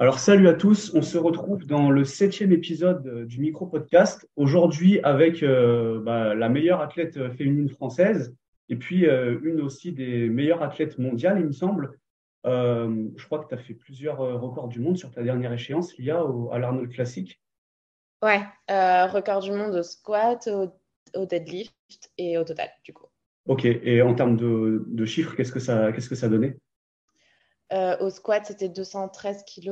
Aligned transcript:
Alors, 0.00 0.20
salut 0.20 0.46
à 0.46 0.54
tous. 0.54 0.94
On 0.94 1.02
se 1.02 1.18
retrouve 1.18 1.66
dans 1.66 1.90
le 1.90 2.04
septième 2.04 2.52
épisode 2.52 3.04
euh, 3.08 3.24
du 3.24 3.40
micro-podcast. 3.40 4.28
Aujourd'hui, 4.36 5.00
avec 5.02 5.42
euh, 5.42 6.00
bah, 6.00 6.36
la 6.36 6.48
meilleure 6.48 6.80
athlète 6.80 7.16
euh, 7.16 7.32
féminine 7.32 7.68
française 7.68 8.32
et 8.68 8.76
puis 8.76 9.06
une 9.06 9.60
aussi 9.62 9.92
des 9.92 10.28
meilleures 10.28 10.62
athlètes 10.62 10.98
mondiales, 10.98 11.40
il 11.40 11.46
me 11.46 11.52
semble. 11.52 11.98
je 12.44 13.24
crois 13.24 13.38
que 13.38 13.48
tu 13.48 13.54
as 13.54 13.56
fait 13.56 13.72
plusieurs 13.72 14.18
records 14.18 14.68
du 14.68 14.78
monde 14.78 14.98
sur 14.98 15.10
ta 15.10 15.22
dernière 15.22 15.54
échéance, 15.54 15.94
il 15.98 16.04
y 16.04 16.10
a 16.10 16.22
au, 16.22 16.52
à 16.52 16.58
l'Arnold 16.58 16.92
Classic. 16.92 17.40
Ouais, 18.22 18.42
record 18.68 19.40
du 19.40 19.52
monde 19.52 19.74
au 19.74 19.82
squat, 19.82 20.50
au, 21.14 21.24
deadlift 21.24 21.72
et 22.18 22.36
au 22.36 22.44
total, 22.44 22.68
du 22.84 22.92
coup. 22.92 23.06
Ok, 23.46 23.64
et 23.64 24.02
en 24.02 24.14
termes 24.14 24.36
de, 24.36 24.84
de 24.86 25.06
chiffres, 25.06 25.34
qu'est-ce 25.34 25.52
que 25.52 25.60
ça, 25.60 25.90
qu'est-ce 25.90 26.10
que 26.10 26.14
ça 26.14 26.28
donnait? 26.28 26.58
Euh, 27.72 27.98
au 27.98 28.08
squat, 28.10 28.46
c'était 28.46 28.68
213 28.68 29.44
kg, 29.44 29.70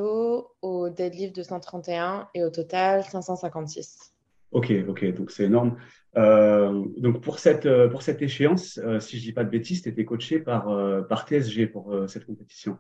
au 0.61 0.91
deadlift 0.91 1.35
231 1.35 2.29
et 2.35 2.45
au 2.45 2.51
total 2.51 3.05
556. 3.05 4.13
Ok, 4.53 4.73
ok, 4.87 5.15
donc 5.15 5.31
c'est 5.31 5.45
énorme. 5.45 5.79
Euh, 6.17 6.85
donc 6.99 7.23
pour 7.23 7.39
cette, 7.39 7.67
euh, 7.67 7.89
pour 7.89 8.03
cette 8.03 8.21
échéance, 8.23 8.79
si 9.01 9.19
je 9.19 9.23
dis 9.23 9.33
pas 9.33 9.45
de 9.45 9.51
bêtises, 9.51 9.83
tu 9.83 9.89
étais 9.89 10.05
coaché 10.05 10.39
par, 10.41 10.67
par 11.09 11.27
TSG 11.27 11.67
pour 11.69 11.95
cette 12.07 12.27
compétition. 12.27 12.79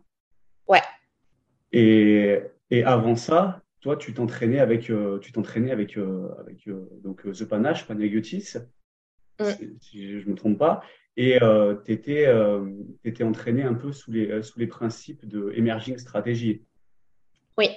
Ouais. 0.68 0.82
Et, 1.72 2.40
et 2.70 2.84
avant 2.84 3.16
ça, 3.16 3.62
toi, 3.80 3.96
tu 3.96 4.12
t'entraînais 4.12 4.60
avec, 4.60 4.90
tu 5.20 5.32
t'entraînais 5.32 5.70
avec, 5.70 5.98
avec 6.38 6.68
donc 7.02 7.30
The 7.32 7.44
Panache, 7.44 7.86
Panagiotis, 7.86 8.54
mm. 9.40 9.44
si 9.80 10.20
je 10.20 10.26
ne 10.26 10.32
me 10.32 10.36
trompe 10.36 10.58
pas. 10.58 10.82
Et 11.16 11.42
euh, 11.42 11.74
tu 11.84 11.92
étais, 11.92 12.26
euh, 12.26 12.66
étais, 13.04 13.24
entraîné 13.24 13.62
un 13.62 13.74
peu 13.74 13.92
sous 13.92 14.12
les, 14.12 14.42
sous 14.42 14.58
les 14.58 14.66
principes 14.66 15.26
de 15.26 15.52
Emerging 15.54 15.96
Strategy. 15.96 16.62
Oui. 17.56 17.68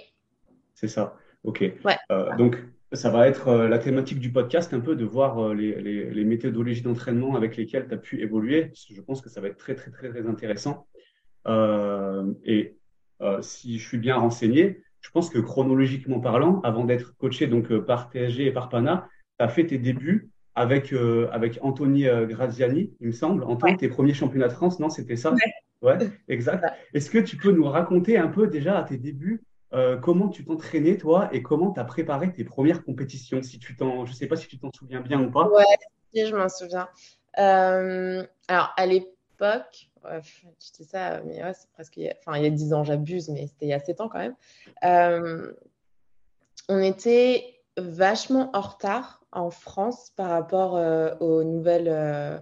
C'est 0.74 0.88
ça. 0.88 1.18
OK. 1.44 1.62
Ouais. 1.84 1.98
Euh, 2.12 2.36
donc, 2.38 2.58
ça 2.92 3.10
va 3.10 3.28
être 3.28 3.48
euh, 3.48 3.68
la 3.68 3.80
thématique 3.80 4.20
du 4.20 4.32
podcast, 4.32 4.74
un 4.74 4.80
peu 4.80 4.96
de 4.96 5.06
voir 5.06 5.40
euh, 5.40 5.54
les, 5.54 5.82
les, 5.82 6.10
les 6.10 6.26
méthodologies 6.26 6.82
d'entraînement 6.82 7.36
avec 7.36 7.56
lesquelles 7.56 7.88
tu 7.88 7.94
as 7.94 7.98
pu 7.98 8.22
évoluer. 8.22 8.72
Je 8.90 9.02
pense 9.02 9.22
que 9.22 9.30
ça 9.30 9.42
va 9.42 9.48
être 9.48 9.58
très, 9.58 9.76
très, 9.76 9.92
très, 9.92 10.10
très 10.10 10.28
intéressant. 10.28 10.88
et 11.48 12.76
si 13.42 13.78
je 13.78 13.88
suis 13.88 13.98
bien 13.98 14.16
renseigné, 14.16 14.82
je 15.02 15.12
pense 15.12 15.30
que 15.30 15.40
chronologiquement 15.40 16.20
parlant, 16.20 16.62
avant 16.62 16.86
d'être 16.86 17.16
coaché 17.18 17.48
donc 17.48 17.78
par 17.80 18.10
TSG 18.12 18.48
et 18.48 18.52
par 18.52 18.70
PANA, 18.70 19.08
tu 19.38 19.46
as 19.46 19.50
fait 19.50 19.66
tes 19.66 19.78
débuts 19.78 20.30
avec, 20.60 20.92
euh, 20.92 21.30
avec 21.32 21.58
Anthony 21.62 22.06
euh, 22.06 22.26
Graziani, 22.26 22.92
il 23.00 23.08
me 23.08 23.12
semble. 23.14 23.46
Anthony, 23.46 23.78
tes 23.78 23.88
premiers 23.88 24.14
championnats 24.14 24.50
de 24.50 24.54
France, 24.54 24.78
non, 24.80 24.90
c'était 24.90 25.16
ça 25.16 25.34
Ouais, 25.82 25.98
exact. 26.28 26.66
Est-ce 26.94 27.10
que 27.10 27.18
tu 27.18 27.38
peux 27.38 27.52
nous 27.54 27.64
raconter 27.64 28.18
un 28.18 28.28
peu 28.28 28.48
déjà 28.48 28.78
à 28.78 28.84
tes 28.84 28.98
débuts 28.98 29.42
euh, 29.72 29.98
comment 29.98 30.28
tu 30.28 30.44
t'entraînais, 30.44 30.98
toi, 30.98 31.30
et 31.32 31.44
comment 31.44 31.72
tu 31.72 31.80
as 31.80 31.86
préparé 31.86 32.34
tes 32.34 32.44
premières 32.44 32.84
compétitions 32.84 33.42
si 33.42 33.60
tu 33.60 33.76
t'en, 33.78 34.04
Je 34.04 34.12
ne 34.12 34.16
sais 34.16 34.28
pas 34.28 34.36
si 34.36 34.48
tu 34.48 34.58
t'en 34.58 34.72
souviens 34.74 35.00
bien 35.00 35.22
ou 35.22 35.32
pas. 35.32 35.48
Ouais, 35.48 35.64
je 36.14 36.36
m'en 36.36 36.50
souviens. 36.50 36.90
alors, 37.36 38.74
à 38.76 38.86
l'époque, 38.86 39.90
je 40.04 40.72
dis 40.76 40.84
ça, 40.84 41.22
mais 41.22 41.42
ouais, 41.42 41.54
c'est 41.54 41.70
presque. 41.72 42.00
Enfin, 42.20 42.38
il 42.38 42.44
y 42.44 42.48
a 42.48 42.50
10 42.50 42.74
ans, 42.74 42.84
j'abuse, 42.84 43.30
mais 43.30 43.48
c'était 43.48 43.68
il 43.68 43.70
y 43.70 43.74
a 43.74 43.80
7 43.80 44.02
ans 44.02 44.10
quand 44.10 44.20
même. 44.20 44.36
on 46.68 46.80
était 46.80 47.59
vachement 47.80 48.50
en 48.54 48.62
retard 48.62 49.20
en 49.32 49.50
France 49.50 50.12
par 50.16 50.30
rapport 50.30 50.78
euh, 50.78 51.16
aux 51.20 51.44
nouvelles. 51.44 51.90
Euh, 51.90 52.38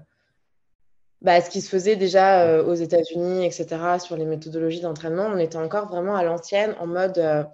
bah, 1.21 1.41
ce 1.41 1.49
qui 1.49 1.61
se 1.61 1.69
faisait 1.69 1.95
déjà 1.95 2.43
euh, 2.43 2.63
aux 2.63 2.75
États-Unis, 2.75 3.43
etc., 3.43 3.97
sur 3.99 4.15
les 4.15 4.25
méthodologies 4.25 4.81
d'entraînement. 4.81 5.25
On 5.25 5.37
était 5.37 5.57
encore 5.57 5.87
vraiment 5.87 6.15
à 6.15 6.23
l'ancienne, 6.23 6.75
en 6.79 6.87
mode 6.87 7.47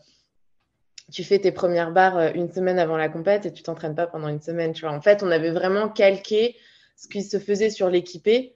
tu 1.12 1.24
fais 1.24 1.38
tes 1.38 1.52
premières 1.52 1.92
barres 1.92 2.34
une 2.34 2.52
semaine 2.52 2.80
avant 2.80 2.98
la 2.98 3.10
compète 3.10 3.46
et 3.46 3.52
tu 3.52 3.62
t'entraînes 3.62 3.94
pas 3.94 4.08
pendant 4.08 4.30
une 4.30 4.42
semaine. 4.42 4.74
En 4.84 5.02
fait, 5.02 5.22
on 5.22 5.32
avait 5.32 5.52
vraiment 5.52 5.90
calqué 5.90 6.56
ce 6.96 7.08
qui 7.08 7.22
se 7.22 7.40
faisait 7.40 7.70
sur 7.70 7.90
l'équipé, 7.90 8.56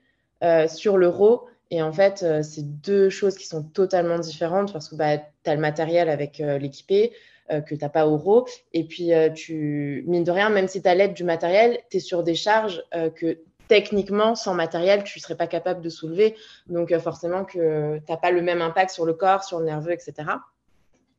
sur 0.66 0.96
l'euro. 0.96 1.46
Et 1.70 1.82
en 1.82 1.92
fait, 1.92 2.24
c'est 2.42 2.80
deux 2.80 3.10
choses 3.10 3.36
qui 3.36 3.46
sont 3.46 3.62
totalement 3.62 4.18
différentes 4.18 4.72
parce 4.72 4.88
que 4.88 4.96
bah, 4.96 5.18
tu 5.18 5.50
as 5.50 5.54
le 5.54 5.60
matériel 5.60 6.08
avec 6.08 6.38
l'équipé, 6.38 7.12
euh, 7.12 7.16
que 7.48 7.74
tu 7.74 7.80
n'as 7.80 7.88
pas 7.88 8.04
RAW. 8.04 8.46
Et 8.72 8.84
puis, 8.84 9.12
euh, 9.12 9.30
mine 10.06 10.24
de 10.24 10.30
rien, 10.30 10.50
même 10.50 10.68
si 10.68 10.82
tu 10.82 10.88
as 10.88 10.94
l'aide 10.94 11.14
du 11.14 11.24
matériel, 11.24 11.78
tu 11.90 11.98
es 11.98 12.00
sur 12.00 12.22
des 12.22 12.34
charges 12.34 12.82
euh, 12.94 13.10
que 13.10 13.38
techniquement, 13.68 14.34
sans 14.34 14.54
matériel, 14.54 15.04
tu 15.04 15.18
ne 15.18 15.22
serais 15.22 15.36
pas 15.36 15.46
capable 15.46 15.82
de 15.82 15.88
soulever. 15.88 16.36
Donc, 16.68 16.96
forcément, 16.98 17.44
que 17.44 17.98
tu 17.98 18.04
n'as 18.08 18.16
pas 18.16 18.30
le 18.30 18.40
même 18.40 18.62
impact 18.62 18.90
sur 18.90 19.04
le 19.04 19.12
corps, 19.12 19.44
sur 19.44 19.58
le 19.58 19.66
nerveux, 19.66 19.92
etc. 19.92 20.14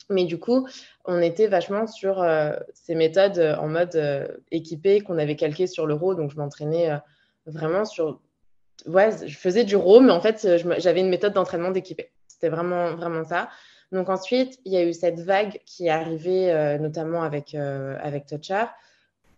Mais 0.10 0.26
du 0.26 0.40
coup, 0.40 0.68
on 1.06 1.22
était 1.22 1.46
vachement 1.46 1.86
sur 1.86 2.26
ces 2.74 2.96
méthodes 2.96 3.38
en 3.60 3.68
mode 3.68 4.36
équipé 4.50 5.02
qu'on 5.02 5.20
avait 5.20 5.36
calqué 5.36 5.68
sur 5.68 5.86
le 5.86 5.94
RAW. 5.94 6.16
Donc, 6.16 6.32
je 6.32 6.38
m'entraînais 6.38 6.90
vraiment 7.46 7.86
sur. 7.86 8.20
Ouais, 8.88 9.12
je 9.28 9.38
faisais 9.38 9.64
du 9.64 9.76
RAW, 9.76 10.00
mais 10.00 10.12
en 10.12 10.22
fait, 10.22 10.48
j'avais 10.80 11.02
une 11.02 11.10
méthode 11.10 11.34
d'entraînement 11.34 11.70
d'équipé. 11.70 12.10
C'était 12.28 12.50
vraiment, 12.50 12.96
vraiment 12.96 13.26
ça. 13.26 13.50
Donc 13.92 14.10
ensuite, 14.10 14.60
il 14.66 14.74
y 14.74 14.78
a 14.78 14.84
eu 14.84 14.94
cette 14.94 15.20
vague 15.20 15.60
qui 15.66 15.88
est 15.88 15.90
arrivée 15.90 16.52
euh, 16.52 16.78
notamment 16.78 17.24
avec, 17.24 17.56
euh, 17.56 17.98
avec 18.02 18.28
Toucher. 18.28 18.66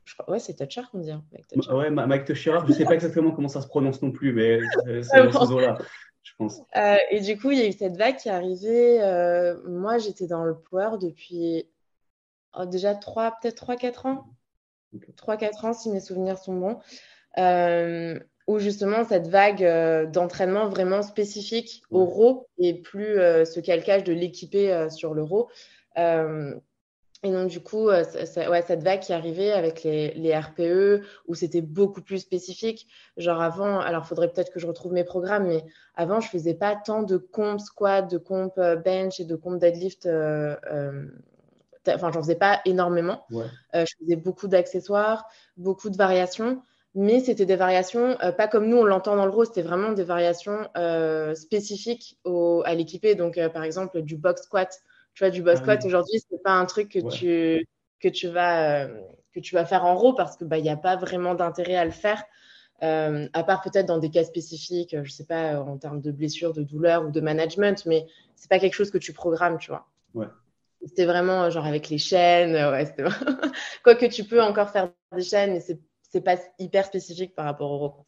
Je 0.04 0.16
crois, 0.16 0.30
ouais, 0.30 0.40
c'est 0.40 0.54
Toucher 0.56 0.82
qu'on 0.92 1.00
dit. 1.00 1.12
Hein, 1.12 1.24
Mike 1.32 1.70
Ouais, 1.70 1.90
Mike 1.90 2.26
Toucher, 2.26 2.58
je 2.66 2.72
ne 2.72 2.74
sais 2.74 2.86
pas 2.86 2.96
exactement 2.96 3.32
comment 3.32 3.48
ça 3.48 3.62
se 3.62 3.68
prononce 3.68 4.02
non 4.02 4.12
plus, 4.12 4.34
mais 4.34 4.60
c'est 4.86 5.04
ce 5.04 5.60
là 5.62 5.78
je 6.24 6.34
pense. 6.38 6.62
Euh, 6.78 6.98
et 7.10 7.20
du 7.20 7.36
coup, 7.40 7.50
il 7.50 7.58
y 7.58 7.62
a 7.62 7.68
eu 7.68 7.72
cette 7.72 7.98
vague 7.98 8.16
qui 8.16 8.30
est 8.30 8.32
arrivée. 8.32 9.00
moi, 9.68 9.98
j'étais 9.98 10.28
dans 10.28 10.44
le 10.44 10.56
power 10.56 10.98
depuis 11.02 11.66
oh, 12.56 12.66
déjà 12.66 12.94
3, 12.94 13.38
peut-être 13.42 13.66
3-4 13.66 14.08
ans. 14.08 14.26
3-4 14.94 15.66
ans, 15.66 15.74
si 15.74 15.90
mes 15.90 16.02
souvenirs 16.02 16.38
sont 16.38 16.54
bons 16.54 16.80
où 18.52 18.60
justement 18.60 19.04
cette 19.06 19.28
vague 19.28 19.64
euh, 19.64 20.06
d'entraînement 20.06 20.68
vraiment 20.68 21.02
spécifique 21.02 21.84
au 21.90 22.06
RAW 22.06 22.48
et 22.58 22.74
plus 22.74 23.18
euh, 23.18 23.46
ce 23.46 23.60
calcage 23.60 24.04
de 24.04 24.14
l'équiper 24.14 24.74
euh, 24.74 24.90
sur 24.90 25.14
le 25.14 25.24
RAW. 25.24 25.48
et 25.98 27.32
donc, 27.32 27.50
du 27.50 27.62
coup, 27.62 27.88
ouais, 27.88 28.04
cette 28.04 28.84
vague 28.84 29.00
qui 29.00 29.14
arrivait 29.14 29.52
avec 29.52 29.84
les, 29.84 30.14
les 30.16 30.36
RPE, 30.36 31.04
où 31.28 31.36
c'était 31.36 31.62
beaucoup 31.62 32.02
plus 32.02 32.18
spécifique. 32.18 32.88
Genre 33.16 33.42
avant, 33.42 33.80
alors 33.80 34.06
faudrait 34.08 34.32
peut-être 34.32 34.52
que 34.52 34.60
je 34.60 34.68
retrouve 34.68 34.92
mes 34.94 35.04
programmes, 35.04 35.48
mais 35.48 35.64
avant, 35.96 36.20
je 36.20 36.28
faisais 36.28 36.56
pas 36.56 36.76
tant 36.76 37.04
de 37.04 37.18
comp 37.18 37.60
squat, 37.60 38.10
de 38.10 38.18
comp 38.18 38.60
bench 38.84 39.20
et 39.20 39.26
de 39.26 39.36
comp 39.36 39.60
deadlift. 39.60 40.08
Enfin, 41.88 42.12
j'en 42.12 42.22
faisais 42.22 42.36
pas 42.36 42.60
énormément. 42.66 43.24
je 43.32 43.94
faisais 44.00 44.16
beaucoup 44.16 44.48
d'accessoires, 44.48 45.28
beaucoup 45.58 45.90
de 45.92 45.98
variations 45.98 46.64
mais 46.94 47.22
c'était 47.22 47.46
des 47.46 47.56
variations, 47.56 48.18
euh, 48.22 48.32
pas 48.32 48.48
comme 48.48 48.68
nous 48.68 48.78
on 48.78 48.84
l'entend 48.84 49.16
dans 49.16 49.26
le 49.26 49.32
rose, 49.32 49.48
c'était 49.48 49.62
vraiment 49.62 49.94
des 49.94 50.04
variations 50.04 50.68
euh, 50.78 51.34
spécifiques 51.36 52.18
au, 52.26 52.64
à 52.66 52.76
l'équipé. 52.76 53.16
Donc, 53.16 53.38
euh, 53.38 53.50
par 53.50 53.64
exemple, 53.64 54.02
du 54.02 54.18
box 54.18 54.44
squat. 54.44 54.78
Tu 55.14 55.24
vois, 55.24 55.30
du 55.30 55.42
box 55.42 55.60
ah 55.60 55.64
squat 55.64 55.86
aujourd'hui, 55.86 56.20
c'est 56.30 56.44
pas 56.44 56.52
un 56.52 56.66
truc 56.66 56.90
que 56.90 57.10
tu 57.10 57.68
que 58.00 58.08
tu 58.08 58.28
vas 58.28 58.88
que 59.34 59.40
tu 59.40 59.56
vas 59.56 59.66
faire 59.66 59.86
en 59.86 59.96
RAW 59.96 60.16
parce 60.16 60.36
que 60.36 60.44
bah 60.44 60.58
il 60.58 60.64
n'y 60.64 60.70
a 60.70 60.78
pas 60.78 60.96
vraiment 60.96 61.36
d'intérêt 61.36 61.76
à 61.76 61.86
le 61.86 61.92
faire. 61.92 62.24
à 62.82 63.44
part 63.44 63.62
peut-être 63.62 63.86
dans 63.86 64.00
des 64.00 64.10
cas 64.10 64.24
spécifiques, 64.24 64.96
je 65.04 65.12
sais 65.12 65.26
pas, 65.26 65.60
en 65.62 65.78
termes 65.78 66.02
de 66.02 66.12
blessures, 66.12 66.54
de 66.54 66.64
douleurs 66.64 67.06
ou 67.06 67.12
de 67.12 67.22
management, 67.22 67.86
mais 67.86 68.06
c'est 68.36 68.50
pas 68.50 68.60
quelque 68.60 68.74
chose 68.74 68.92
que 68.92 68.98
tu 68.98 69.14
programmes, 69.14 69.58
tu 69.60 69.70
vois. 69.70 69.88
Ouais. 70.14 70.28
C'était 70.86 71.06
vraiment 71.06 71.50
genre 71.50 71.66
avec 71.66 71.90
les 71.90 72.00
chaînes, 72.00 72.54
ouais, 72.54 72.96
quoi 73.84 73.96
que 73.96 74.08
tu 74.08 74.24
peux 74.24 74.42
encore 74.42 74.70
faire 74.70 74.90
des 75.16 75.22
chaînes, 75.22 75.54
mais 75.54 75.60
c'est 75.60 75.80
c'est 76.12 76.22
pas 76.22 76.38
hyper 76.60 76.86
spécifique 76.86 77.36
par 77.36 77.46
rapport 77.46 77.72
au 77.72 77.80
recours. 77.80 78.06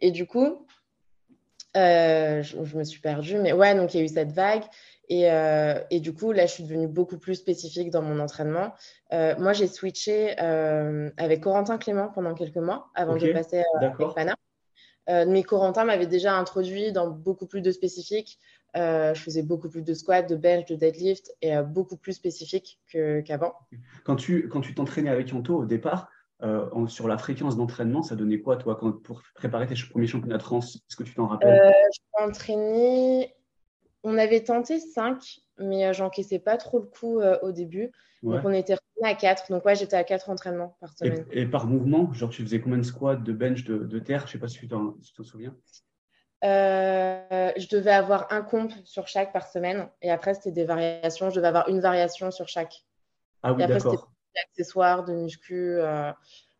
Et 0.00 0.10
du 0.10 0.26
coup, 0.26 0.66
euh, 1.76 2.42
je, 2.42 2.76
me 2.76 2.84
suis 2.84 3.00
perdue, 3.00 3.38
mais 3.38 3.52
ouais, 3.52 3.74
donc 3.74 3.94
il 3.94 3.98
y 3.98 4.00
a 4.00 4.04
eu 4.04 4.08
cette 4.08 4.32
vague. 4.32 4.64
Et, 5.08 5.30
euh, 5.30 5.80
et, 5.90 6.00
du 6.00 6.12
coup, 6.12 6.30
là, 6.32 6.46
je 6.46 6.52
suis 6.52 6.62
devenue 6.62 6.86
beaucoup 6.86 7.18
plus 7.18 7.34
spécifique 7.34 7.90
dans 7.90 8.02
mon 8.02 8.20
entraînement. 8.20 8.72
Euh, 9.12 9.34
moi, 9.38 9.52
j'ai 9.52 9.66
switché 9.66 10.36
avec 10.38 11.42
Corentin 11.42 11.78
Clément 11.78 12.08
pendant 12.08 12.34
quelques 12.34 12.56
mois 12.56 12.90
avant 12.94 13.16
de 13.16 13.32
passer 13.32 13.64
avec 13.80 13.96
Pana. 14.14 14.36
mais 15.26 15.42
Corentin 15.42 15.84
m'avait 15.84 16.06
déjà 16.06 16.34
introduit 16.34 16.92
dans 16.92 17.08
beaucoup 17.08 17.46
plus 17.46 17.60
de 17.60 17.72
spécifiques. 17.72 18.38
je 18.74 19.20
faisais 19.20 19.42
beaucoup 19.42 19.68
plus 19.68 19.82
de 19.82 19.94
squat, 19.94 20.28
de 20.28 20.36
bench, 20.36 20.66
de 20.66 20.76
deadlift 20.76 21.32
et 21.42 21.56
beaucoup 21.62 21.96
plus 21.96 22.12
spécifique 22.12 22.78
qu'avant. 23.24 23.54
quand 24.04 24.16
tu 24.16 24.48
quand 24.48 24.60
tu 24.60 24.74
t'entraînais 24.74 25.10
avec 25.10 25.32
Anto 25.32 25.56
au 25.56 25.66
départ, 25.66 26.08
euh, 26.42 26.86
sur 26.86 27.06
la 27.06 27.18
fréquence 27.18 27.56
d'entraînement, 27.56 28.02
ça 28.02 28.16
donnait 28.16 28.40
quoi, 28.40 28.56
toi, 28.56 28.76
quand, 28.76 28.92
pour 28.92 29.22
préparer 29.34 29.66
tes 29.66 29.74
premiers 29.90 30.06
championnats 30.06 30.38
de 30.38 30.42
France? 30.42 30.76
Est-ce 30.76 30.96
que 30.96 31.02
tu 31.02 31.14
t'en 31.14 31.26
rappelles? 31.26 31.60
Euh, 31.60 31.72
Je 31.92 32.24
m'entraînais. 32.24 33.34
On 34.02 34.16
avait 34.16 34.42
tenté 34.42 34.78
5, 34.78 35.40
mais 35.58 35.86
euh, 35.86 35.92
j'encaissais 35.92 36.38
pas 36.38 36.56
trop 36.56 36.78
le 36.78 36.86
coup 36.86 37.20
au 37.42 37.52
début. 37.52 37.92
Donc, 38.22 38.40
on 38.44 38.52
était 38.52 38.76
à 39.02 39.14
4. 39.14 39.50
Donc, 39.50 39.64
ouais, 39.64 39.74
j'étais 39.74 39.96
à 39.96 40.04
4 40.04 40.30
entraînements 40.30 40.76
par 40.80 40.96
semaine. 40.96 41.26
Et, 41.30 41.46
par 41.46 41.66
mouvement, 41.66 42.12
genre, 42.12 42.30
tu 42.30 42.42
faisais 42.42 42.60
combien 42.60 42.78
de 42.78 42.82
squats, 42.82 43.16
de 43.16 43.32
bench, 43.32 43.64
de, 43.64 43.98
terre? 43.98 44.26
Je 44.26 44.32
sais 44.32 44.38
pas 44.38 44.48
si 44.48 44.58
tu 44.58 44.68
t'en 44.68 44.94
souviens. 45.22 45.54
je 46.42 47.68
devais 47.68 47.92
avoir 47.92 48.32
un 48.32 48.40
comp 48.40 48.72
sur 48.84 49.08
chaque 49.08 49.32
par 49.32 49.46
semaine. 49.46 49.88
Et 50.00 50.10
après, 50.10 50.32
c'était 50.32 50.52
des 50.52 50.64
variations. 50.64 51.28
Je 51.28 51.36
devais 51.36 51.48
avoir 51.48 51.68
une 51.68 51.80
variation 51.80 52.30
sur 52.30 52.48
chaque. 52.48 52.84
Ah 53.42 53.52
oui, 53.52 53.66
d'accord. 53.66 54.10
Des 54.34 54.40
accessoires 54.48 55.04
de 55.04 55.12
muscu. 55.14 55.78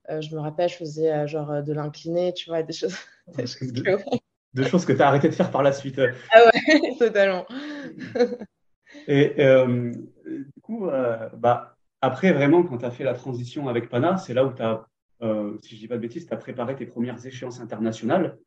je 0.09 0.35
me 0.35 0.41
rappelle, 0.41 0.69
je 0.69 0.77
faisais 0.77 1.27
genre 1.29 1.63
de 1.63 1.73
l'incliné, 1.73 2.33
tu 2.35 2.51
vois, 2.51 2.63
des 2.63 2.73
choses. 2.73 2.97
Des 3.37 3.47
choses, 3.47 3.73
de... 3.73 4.63
choses 4.65 4.85
que 4.85 4.93
tu 4.93 5.01
as 5.01 5.09
arrêté 5.09 5.29
de 5.29 5.35
faire 5.35 5.51
par 5.51 5.63
la 5.63 5.73
suite. 5.73 6.01
Ah 6.33 6.43
ouais, 6.45 6.97
totalement. 6.99 7.47
Et 9.07 9.35
du 9.37 10.61
coup, 10.63 10.89
bah, 11.35 11.77
après, 12.01 12.33
vraiment, 12.33 12.63
quand 12.63 12.79
tu 12.79 12.85
as 12.85 12.91
fait 12.91 13.05
la 13.05 13.15
transition 13.15 13.69
avec 13.69 13.89
Pana, 13.89 14.17
c'est 14.17 14.35
là 14.35 14.45
où 14.45 14.53
tu 14.53 14.63
as, 14.63 14.85
si 15.63 15.77
je 15.77 15.81
dis 15.81 15.89
pas 15.89 15.97
de 15.97 16.01
bêtises, 16.01 16.27
tu 16.27 16.35
as 16.35 16.39
préparé 16.39 16.75
tes 16.75 16.87
premières 16.87 17.25
échéances 17.25 17.61
internationales. 17.61 18.39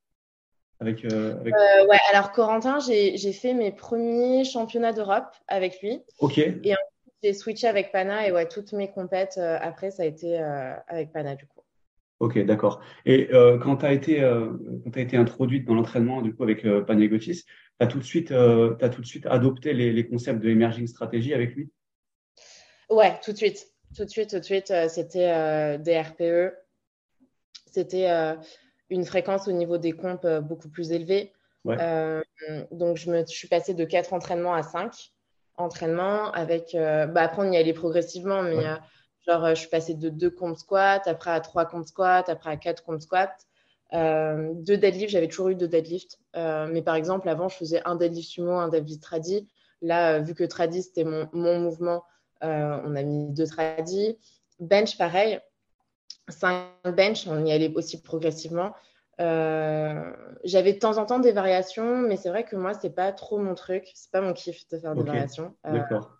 Avec, 0.79 1.05
euh, 1.05 1.35
euh, 1.45 1.87
ouais, 1.87 1.99
alors 2.11 2.31
Corentin, 2.31 2.79
j'ai 2.79 3.33
fait 3.33 3.53
mes 3.53 3.71
premiers 3.71 4.43
championnats 4.43 4.91
d'Europe 4.91 5.33
avec 5.47 5.81
lui. 5.81 6.01
Ok. 6.19 6.37
Et 6.39 6.51
ensuite, 6.53 6.92
j'ai 7.23 7.33
switché 7.33 7.67
avec 7.67 7.91
Pana 7.91 8.27
et 8.27 8.31
ouais, 8.31 8.47
toutes 8.47 8.73
mes 8.73 8.91
compètes 8.91 9.35
euh, 9.37 9.57
après, 9.61 9.91
ça 9.91 10.03
a 10.03 10.05
été 10.05 10.37
avec 10.87 11.11
Pana 11.11 11.35
du 11.35 11.47
coup. 11.47 11.61
Ok, 12.19 12.37
d'accord. 12.45 12.81
Et 13.05 13.27
quand 13.61 13.77
tu 13.77 13.85
as, 13.85 13.91
été, 13.91 14.23
as 14.23 14.99
été 14.99 15.17
introduite 15.17 15.65
dans 15.65 15.73
l'entraînement 15.73 16.21
du 16.21 16.33
coup 16.33 16.43
avec 16.43 16.63
Pana 16.85 17.07
Gotis, 17.07 17.43
tu 17.43 17.45
as, 17.79 17.87
tout 17.87 17.99
de 17.99 18.03
suite, 18.03 18.31
as 18.31 18.89
tout 18.89 19.01
de 19.01 19.05
suite 19.05 19.25
adopté 19.25 19.73
les, 19.73 19.91
les 19.91 20.07
concepts 20.07 20.39
de 20.39 20.49
Emerging 20.49 20.87
Strategy 20.87 21.33
avec 21.33 21.53
lui? 21.55 21.69
Ouais, 22.89 23.19
tout 23.23 23.33
de 23.33 23.37
suite. 23.37 23.67
Tout 23.97 24.05
de 24.05 24.09
suite, 24.09 24.29
tout 24.29 24.39
de 24.39 24.43
suite, 24.43 24.73
c'était 24.87 25.77
des 25.79 25.99
RPE. 25.99 26.53
C'était 27.65 28.07
une 28.89 29.05
fréquence 29.05 29.47
au 29.47 29.51
niveau 29.51 29.77
des 29.77 29.91
compes 29.91 30.25
euh, 30.25 30.41
beaucoup 30.41 30.69
plus 30.69 30.91
élevée. 30.91 31.33
Euh, 31.67 32.21
donc, 32.71 32.97
je, 32.97 33.09
me, 33.09 33.25
suis 33.25 33.47
passée 33.47 33.73
de 33.73 33.85
4 33.85 34.13
entraînements 34.13 34.53
à 34.53 34.63
5 34.63 35.11
entraînements. 35.57 36.31
Avec, 36.31 36.75
euh, 36.75 37.05
bah, 37.05 37.21
après, 37.21 37.47
on 37.47 37.51
y 37.51 37.57
allait 37.57 37.73
progressivement, 37.73 38.41
mais 38.41 38.63
genre, 39.27 39.49
je 39.49 39.55
suis 39.55 39.69
passée 39.69 39.93
de 39.93 40.09
2 40.09 40.29
comptes 40.29 40.59
squat, 40.59 41.07
après 41.07 41.31
à 41.31 41.39
3 41.39 41.65
comptes 41.65 41.87
squat, 41.87 42.29
après 42.29 42.51
à 42.51 42.57
4 42.57 42.83
comptes 42.83 43.01
squat. 43.01 43.31
Euh, 43.93 44.51
deux 44.55 44.77
deadlifts, 44.77 45.11
j'avais 45.11 45.27
toujours 45.27 45.49
eu 45.49 45.55
deux 45.55 45.67
deadlifts. 45.67 46.19
mais 46.35 46.81
par 46.81 46.95
exemple, 46.95 47.29
avant, 47.29 47.49
je 47.49 47.55
faisais 47.55 47.81
un 47.85 47.95
deadlift 47.95 48.29
sumo, 48.29 48.51
un 48.51 48.69
deadlift 48.69 49.01
tradi. 49.01 49.47
Là, 49.81 50.19
vu 50.19 50.33
que 50.33 50.43
tradi, 50.43 50.83
c'était 50.83 51.03
mon, 51.03 51.29
mon, 51.33 51.59
mouvement, 51.59 52.03
on 52.41 52.95
a 52.95 53.03
mis 53.03 53.29
deux 53.31 53.47
tradi. 53.47 54.17
Bench, 54.59 54.97
pareil. 54.97 55.39
5 56.29 56.67
bench, 56.95 57.27
on 57.27 57.45
y 57.45 57.51
allait 57.51 57.73
aussi 57.75 58.01
progressivement. 58.01 58.73
Euh, 59.19 60.11
j'avais 60.43 60.73
de 60.73 60.79
temps 60.79 60.97
en 60.97 61.05
temps 61.05 61.19
des 61.19 61.31
variations, 61.31 61.97
mais 61.99 62.17
c'est 62.17 62.29
vrai 62.29 62.43
que 62.43 62.55
moi, 62.55 62.73
c'est 62.73 62.89
pas 62.89 63.11
trop 63.11 63.37
mon 63.37 63.55
truc. 63.55 63.91
C'est 63.93 64.11
pas 64.11 64.21
mon 64.21 64.33
kiff 64.33 64.67
de 64.69 64.77
faire 64.77 64.95
des 64.95 65.03
variations. 65.03 65.55
Euh, 65.65 65.73
D'accord. 65.73 66.11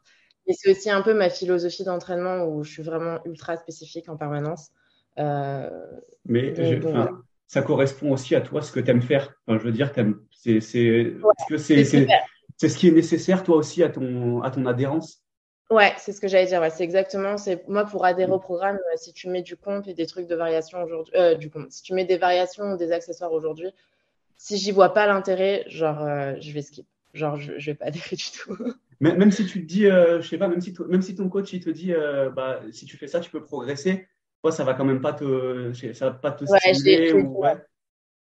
Et 0.45 0.53
c'est 0.53 0.71
aussi 0.71 0.89
un 0.89 1.01
peu 1.01 1.13
ma 1.13 1.29
philosophie 1.29 1.83
d'entraînement 1.83 2.45
où 2.45 2.63
je 2.63 2.71
suis 2.71 2.83
vraiment 2.83 3.19
ultra 3.25 3.55
spécifique 3.57 4.09
en 4.09 4.17
permanence. 4.17 4.71
Euh, 5.17 5.69
mais 6.25 6.53
ça 7.47 7.61
correspond 7.61 8.11
aussi 8.11 8.35
à 8.35 8.41
toi, 8.41 8.61
ce 8.61 8.71
que 8.71 8.79
tu 8.79 8.91
aimes 8.91 9.01
faire. 9.01 9.33
je 9.47 9.57
veux 9.57 9.71
dire, 9.71 9.91
c'est 10.31 10.59
c'est 12.57 12.69
ce 12.69 12.77
qui 12.77 12.87
est 12.87 12.91
nécessaire, 12.91 13.43
toi 13.43 13.57
aussi, 13.57 13.83
à 13.83 13.89
ton, 13.89 14.41
à 14.41 14.51
ton 14.51 14.65
adhérence? 14.65 15.22
Ouais, 15.69 15.93
c'est 15.97 16.11
ce 16.11 16.21
que 16.21 16.27
j'allais 16.27 16.45
dire. 16.45 16.61
Ouais, 16.61 16.69
c'est 16.69 16.83
exactement. 16.83 17.37
C'est 17.37 17.67
moi 17.67 17.85
pour 17.85 18.05
adhérer 18.05 18.31
au 18.31 18.39
programme. 18.39 18.75
Euh, 18.75 18.97
si 18.97 19.13
tu 19.13 19.29
mets 19.29 19.41
du 19.41 19.55
comp 19.55 19.87
et 19.87 19.93
des 19.93 20.05
trucs 20.05 20.27
de 20.27 20.35
variation 20.35 20.83
aujourd'hui, 20.83 21.13
euh, 21.15 21.35
du 21.35 21.49
compte. 21.49 21.71
Si 21.71 21.81
tu 21.81 21.93
mets 21.93 22.05
des 22.05 22.17
variations 22.17 22.73
ou 22.73 22.77
des 22.77 22.91
accessoires 22.91 23.31
aujourd'hui, 23.31 23.69
si 24.37 24.57
j'y 24.57 24.71
vois 24.71 24.93
pas 24.93 25.07
l'intérêt, 25.07 25.63
genre 25.67 26.01
euh, 26.01 26.35
je 26.39 26.51
vais 26.51 26.61
skip. 26.61 26.85
Genre 27.13 27.37
je, 27.39 27.57
je 27.57 27.71
vais 27.71 27.75
pas 27.75 27.85
adhérer 27.87 28.15
du 28.15 28.25
tout. 28.31 28.57
Même, 28.99 29.31
si 29.31 29.45
tu 29.45 29.61
te 29.61 29.65
dis, 29.65 29.83
je 29.83 30.21
sais 30.21 30.37
pas, 30.37 30.47
même 30.47 30.61
si, 30.61 30.73
même 30.87 31.01
si 31.01 31.15
ton 31.15 31.27
coach 31.27 31.51
il 31.53 31.59
te 31.59 31.69
dit, 31.69 31.93
bah 32.35 32.61
si 32.71 32.85
tu 32.85 32.95
fais 32.95 33.07
ça, 33.07 33.19
tu 33.19 33.29
peux 33.29 33.43
progresser. 33.43 34.07
Toi, 34.41 34.51
ça 34.51 34.63
va 34.63 34.73
quand 34.73 34.85
même 34.85 35.01
pas 35.01 35.13
te, 35.13 35.73
ça 35.93 36.09
va 36.09 36.11
pas 36.11 36.31
te 36.31 36.45
stimuler 36.45 37.13
ou 37.13 37.43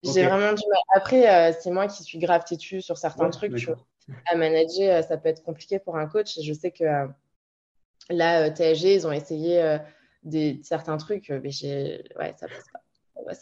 J'ai 0.03 0.25
vraiment 0.25 0.53
du 0.55 0.63
mal. 0.69 0.81
Après, 0.95 1.53
c'est 1.61 1.71
moi 1.71 1.87
qui 1.87 2.03
suis 2.03 2.19
grave 2.19 2.43
têtu 2.45 2.81
sur 2.81 2.99
certains 2.99 3.31
trucs. 3.31 3.55
à 4.27 4.35
manager, 4.35 5.05
ça 5.05 5.17
peut 5.19 5.29
être 5.29 5.45
compliqué 5.45 5.79
pour 5.79 5.97
un 5.97 6.07
coach. 6.07 6.37
Et 6.39 6.43
je 6.43 6.53
sais 6.53 6.73
que 6.73 6.85
Là, 8.11 8.47
euh, 8.47 8.51
TSG, 8.51 8.95
ils 8.95 9.07
ont 9.07 9.13
essayé 9.13 9.63
euh, 9.63 9.79
des, 10.23 10.61
certains 10.63 10.97
trucs, 10.97 11.31
euh, 11.31 11.41
mais 11.43 11.51
j'ai... 11.51 12.05
ouais, 12.19 12.35
ça 12.37 12.47
passe 12.49 12.69
pas. 12.73 12.81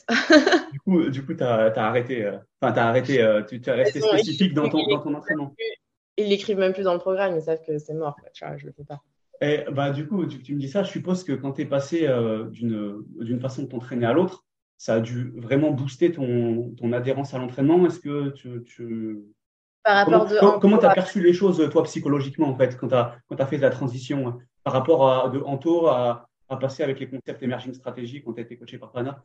du 0.73 0.81
coup, 0.81 1.09
du 1.09 1.25
coup, 1.25 1.35
tu 1.35 1.43
as, 1.43 1.73
arrêté. 1.77 2.29
Enfin, 2.61 2.75
as 2.75 2.89
arrêté. 2.89 3.15
tu, 3.49 3.63
es 3.65 3.73
resté 3.73 4.01
spécifique 4.01 4.53
dans 4.53 4.69
ton, 4.69 4.87
dans 4.87 4.99
ton 4.99 5.15
entraînement. 5.15 5.55
Ils 6.19 6.29
l'écrivent 6.29 6.59
même 6.59 6.75
plus 6.75 6.83
dans 6.83 6.93
le 6.93 6.99
programme. 6.99 7.35
Ils 7.37 7.43
savent 7.43 7.63
que 7.67 7.79
c'est 7.79 7.95
mort. 7.95 8.15
Tu 8.35 8.45
vois, 8.45 8.59
je 8.59 8.67
le 8.67 8.73
fais 8.73 8.85
pas. 8.85 9.01
Et 9.41 9.65
bah, 9.73 9.91
du 9.91 10.07
coup, 10.07 10.27
tu, 10.27 10.43
tu, 10.43 10.55
me 10.55 10.61
dis 10.61 10.69
ça. 10.69 10.83
Je 10.83 10.91
suppose 10.91 11.25
que 11.25 11.33
quand 11.33 11.53
tu 11.53 11.63
es 11.63 11.65
passé 11.65 12.07
d'une 12.51 13.03
d'une 13.21 13.41
façon 13.41 13.63
de 13.63 13.69
t'entraîner 13.69 14.05
à 14.05 14.13
l'autre, 14.13 14.45
ça 14.77 14.95
a 14.95 15.01
dû 15.01 15.33
vraiment 15.37 15.71
booster 15.71 16.13
ton, 16.13 16.75
ton 16.79 16.93
adhérence 16.93 17.33
à 17.33 17.39
l'entraînement. 17.39 17.87
Est-ce 17.87 18.01
que 18.01 18.31
tu, 18.31 18.63
tu... 18.65 19.19
Par 19.83 20.07
rapport 20.07 20.59
comment, 20.59 20.79
tu 20.79 20.87
as 20.87 20.95
perçu 20.95 21.23
les 21.23 21.33
choses, 21.33 21.67
toi, 21.71 21.85
psychologiquement, 21.85 22.49
en 22.49 22.57
fait, 22.57 22.77
quand 22.79 22.89
tu 22.89 22.95
as, 22.95 23.17
as, 23.31 23.47
fait 23.47 23.59
la 23.59 23.71
transition 23.71 24.39
par 24.65 24.73
rapport 24.73 25.09
à, 25.09 25.29
de 25.31 25.41
Anto 25.41 25.87
à, 25.87 26.29
à 26.49 26.57
passer 26.57 26.83
avec 26.83 27.01
les 27.01 27.09
concepts 27.09 27.43
Emerging 27.43 27.75
Strategy 27.75 28.23
quand 28.23 28.33
tu 28.35 28.41
as 28.41 28.43
été 28.43 28.57
coaché 28.57 28.79
par 28.79 28.93
Pana 28.93 29.23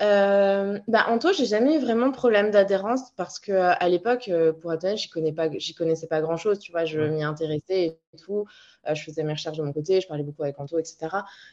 euh, 0.00 0.78
bah, 0.88 1.06
Anto, 1.08 1.32
j'ai 1.32 1.44
jamais 1.44 1.76
eu 1.76 1.78
vraiment 1.78 2.08
de 2.08 2.14
problème 2.14 2.50
d'adhérence 2.50 3.12
parce 3.16 3.38
que 3.38 3.52
à 3.52 3.88
l'époque, 3.88 4.28
euh, 4.28 4.52
pour 4.52 4.72
être 4.72 4.84
honnête, 4.84 4.96
j'y 4.96 5.10
connais 5.10 5.32
pas, 5.32 5.50
j'y 5.58 5.74
connaissais 5.74 6.06
pas 6.06 6.22
grand 6.22 6.38
chose. 6.38 6.58
Tu 6.58 6.72
vois, 6.72 6.86
je 6.86 7.00
m'y 7.00 7.22
intéressais 7.22 7.98
et 8.12 8.16
tout. 8.16 8.46
Euh, 8.88 8.94
je 8.94 9.04
faisais 9.04 9.22
mes 9.24 9.32
recherches 9.32 9.58
de 9.58 9.62
mon 9.62 9.72
côté, 9.72 10.00
je 10.00 10.08
parlais 10.08 10.22
beaucoup 10.22 10.42
avec 10.42 10.58
Anto, 10.58 10.78
etc. 10.78 11.08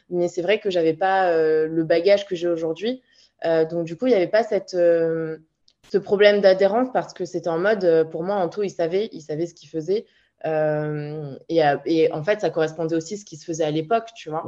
Mais 0.08 0.28
c'est 0.28 0.40
vrai 0.40 0.60
que 0.60 0.70
j'avais 0.70 0.94
pas 0.94 1.30
euh, 1.30 1.66
le 1.66 1.84
bagage 1.84 2.26
que 2.26 2.34
j'ai 2.34 2.48
aujourd'hui. 2.48 3.02
donc 3.44 3.84
du 3.84 3.96
coup, 3.96 4.06
il 4.06 4.10
n'y 4.10 4.16
avait 4.16 4.26
pas 4.26 4.42
cette 4.42 4.76
ce 5.90 5.96
problème 5.96 6.40
d'adhérence 6.40 6.88
parce 6.92 7.14
que 7.14 7.24
c'était 7.24 7.48
en 7.48 7.58
mode, 7.58 8.08
pour 8.10 8.22
moi, 8.22 8.36
Anto, 8.36 8.62
il 8.62 8.70
savait, 8.70 9.08
il 9.12 9.22
savait 9.22 9.46
ce 9.46 9.54
qu'il 9.54 9.68
faisait. 9.68 10.06
Euh, 10.46 11.36
et, 11.48 11.60
et, 11.86 12.12
en 12.12 12.22
fait, 12.22 12.40
ça 12.40 12.50
correspondait 12.50 12.96
aussi 12.96 13.14
à 13.14 13.16
ce 13.16 13.24
qui 13.24 13.36
se 13.36 13.44
faisait 13.44 13.64
à 13.64 13.70
l'époque, 13.70 14.10
tu 14.14 14.30
vois. 14.30 14.44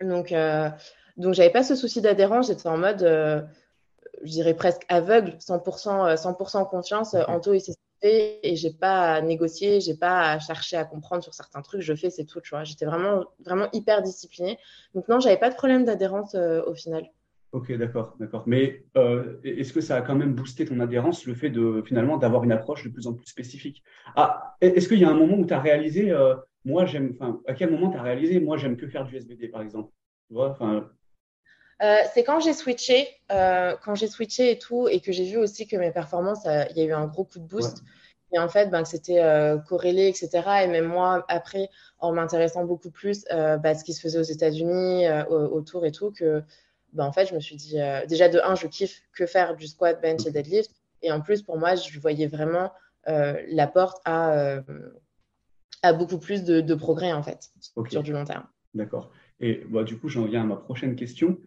Donc, 0.00 0.32
euh, 0.32 0.70
donc 1.16 1.34
j'avais 1.34 1.50
pas 1.50 1.62
ce 1.62 1.74
souci 1.74 2.00
d'adhérence. 2.00 2.48
J'étais 2.48 2.68
en 2.68 2.76
mode, 2.76 3.02
euh, 3.02 3.42
je 4.22 4.30
dirais 4.30 4.54
presque 4.54 4.82
aveugle, 4.88 5.36
100%, 5.40 6.16
100 6.16 6.64
confiance. 6.66 7.14
Anto, 7.26 7.54
il 7.54 7.60
s'est 7.60 7.74
fait 8.00 8.40
et 8.42 8.56
j'ai 8.56 8.72
pas 8.72 9.14
à 9.14 9.22
négocier, 9.22 9.80
j'ai 9.80 9.96
pas 9.96 10.30
à 10.30 10.38
chercher 10.38 10.76
à 10.76 10.84
comprendre 10.84 11.22
sur 11.22 11.34
certains 11.34 11.62
trucs. 11.62 11.80
Je 11.80 11.94
fais, 11.94 12.10
c'est 12.10 12.24
tout, 12.24 12.40
tu 12.40 12.50
vois. 12.50 12.64
J'étais 12.64 12.84
vraiment, 12.84 13.24
vraiment 13.40 13.68
hyper 13.72 14.02
disciplinée. 14.02 14.58
Donc, 14.94 15.08
non, 15.08 15.18
j'avais 15.18 15.38
pas 15.38 15.50
de 15.50 15.56
problème 15.56 15.84
d'adhérence 15.84 16.34
au 16.34 16.74
final. 16.74 17.08
Ok, 17.52 17.72
d'accord, 17.72 18.16
d'accord. 18.18 18.42
Mais 18.46 18.84
euh, 18.96 19.40
est-ce 19.44 19.72
que 19.72 19.80
ça 19.80 19.96
a 19.96 20.02
quand 20.02 20.14
même 20.14 20.34
boosté 20.34 20.64
ton 20.64 20.80
adhérence, 20.80 21.26
le 21.26 21.34
fait 21.34 21.48
de 21.48 21.82
finalement 21.86 22.16
d'avoir 22.16 22.44
une 22.44 22.52
approche 22.52 22.84
de 22.84 22.90
plus 22.90 23.06
en 23.06 23.14
plus 23.14 23.26
spécifique? 23.26 23.82
Ah, 24.16 24.56
est-ce 24.60 24.88
qu'il 24.88 24.98
y 24.98 25.04
a 25.04 25.08
un 25.08 25.14
moment 25.14 25.38
où 25.38 25.46
tu 25.46 25.54
as 25.54 25.60
réalisé, 25.60 26.10
euh, 26.10 26.34
moi 26.64 26.86
j'aime, 26.86 27.14
enfin, 27.14 27.40
à 27.46 27.54
quel 27.54 27.70
moment 27.70 27.90
tu 27.90 27.96
as 27.96 28.02
réalisé, 28.02 28.40
moi 28.40 28.56
j'aime 28.56 28.76
que 28.76 28.88
faire 28.88 29.04
du 29.04 29.16
SBD 29.16 29.48
par 29.48 29.62
exemple? 29.62 29.90
Tu 30.28 30.34
vois, 30.34 30.50
enfin. 30.50 30.90
Euh, 31.82 31.96
c'est 32.12 32.24
quand 32.24 32.40
j'ai 32.40 32.52
switché, 32.52 33.06
quand 33.28 33.94
j'ai 33.94 34.08
switché 34.08 34.50
et 34.50 34.58
tout, 34.58 34.88
et 34.88 35.00
que 35.00 35.12
j'ai 35.12 35.24
vu 35.24 35.36
aussi 35.36 35.66
que 35.66 35.76
mes 35.76 35.92
performances, 35.92 36.44
il 36.44 36.76
y 36.76 36.80
a 36.82 36.84
eu 36.84 36.92
un 36.92 37.06
gros 37.06 37.24
coup 37.24 37.38
de 37.38 37.46
boost. 37.46 37.84
Et 38.32 38.40
en 38.40 38.48
fait, 38.48 38.70
ben, 38.70 38.82
que 38.82 38.88
c'était 38.88 39.22
corrélé, 39.68 40.08
etc. 40.08 40.64
Et 40.64 40.66
même 40.66 40.86
moi, 40.86 41.24
après, 41.28 41.68
en 42.00 42.12
m'intéressant 42.12 42.64
beaucoup 42.64 42.90
plus 42.90 43.24
bah, 43.30 43.60
à 43.62 43.74
ce 43.74 43.84
qui 43.84 43.92
se 43.92 44.00
faisait 44.00 44.18
aux 44.18 44.22
États-Unis, 44.22 45.06
autour 45.28 45.86
et 45.86 45.92
tout, 45.92 46.10
que 46.10 46.42
bah, 46.96 47.04
en 47.04 47.12
fait, 47.12 47.26
je 47.26 47.34
me 47.34 47.40
suis 47.40 47.56
dit, 47.56 47.78
euh, 47.78 48.06
déjà 48.06 48.28
de 48.28 48.40
un, 48.42 48.54
je 48.54 48.66
kiffe 48.66 49.02
que 49.14 49.26
faire 49.26 49.54
du 49.54 49.66
squat, 49.66 50.00
bench 50.00 50.26
et 50.26 50.30
deadlift. 50.30 50.70
Et 51.02 51.12
en 51.12 51.20
plus, 51.20 51.42
pour 51.42 51.58
moi, 51.58 51.74
je 51.74 52.00
voyais 52.00 52.26
vraiment 52.26 52.72
euh, 53.08 53.40
la 53.48 53.66
porte 53.66 54.00
à, 54.06 54.32
euh, 54.32 54.62
à 55.82 55.92
beaucoup 55.92 56.18
plus 56.18 56.42
de, 56.42 56.74
progrès, 56.74 57.12
en 57.12 57.22
fait, 57.22 57.50
sur 57.60 58.02
du 58.02 58.12
long 58.12 58.24
terme. 58.24 58.44
D'accord. 58.74 59.10
Et 59.40 59.62
bah, 59.68 59.84
du 59.84 59.98
coup, 59.98 60.08
j'en 60.08 60.24
viens 60.24 60.42
à 60.42 60.46
ma 60.46 60.56
prochaine 60.56 60.96
question. 60.96 61.38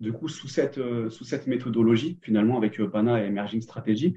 du 0.00 0.12
coup, 0.12 0.28
sous 0.28 0.48
cette, 0.48 0.80
sous 1.10 1.24
cette 1.24 1.46
méthodologie, 1.46 2.18
finalement, 2.20 2.58
avec 2.58 2.82
PANA 2.90 3.22
et 3.22 3.28
Emerging 3.28 3.62
Strategy, 3.62 4.16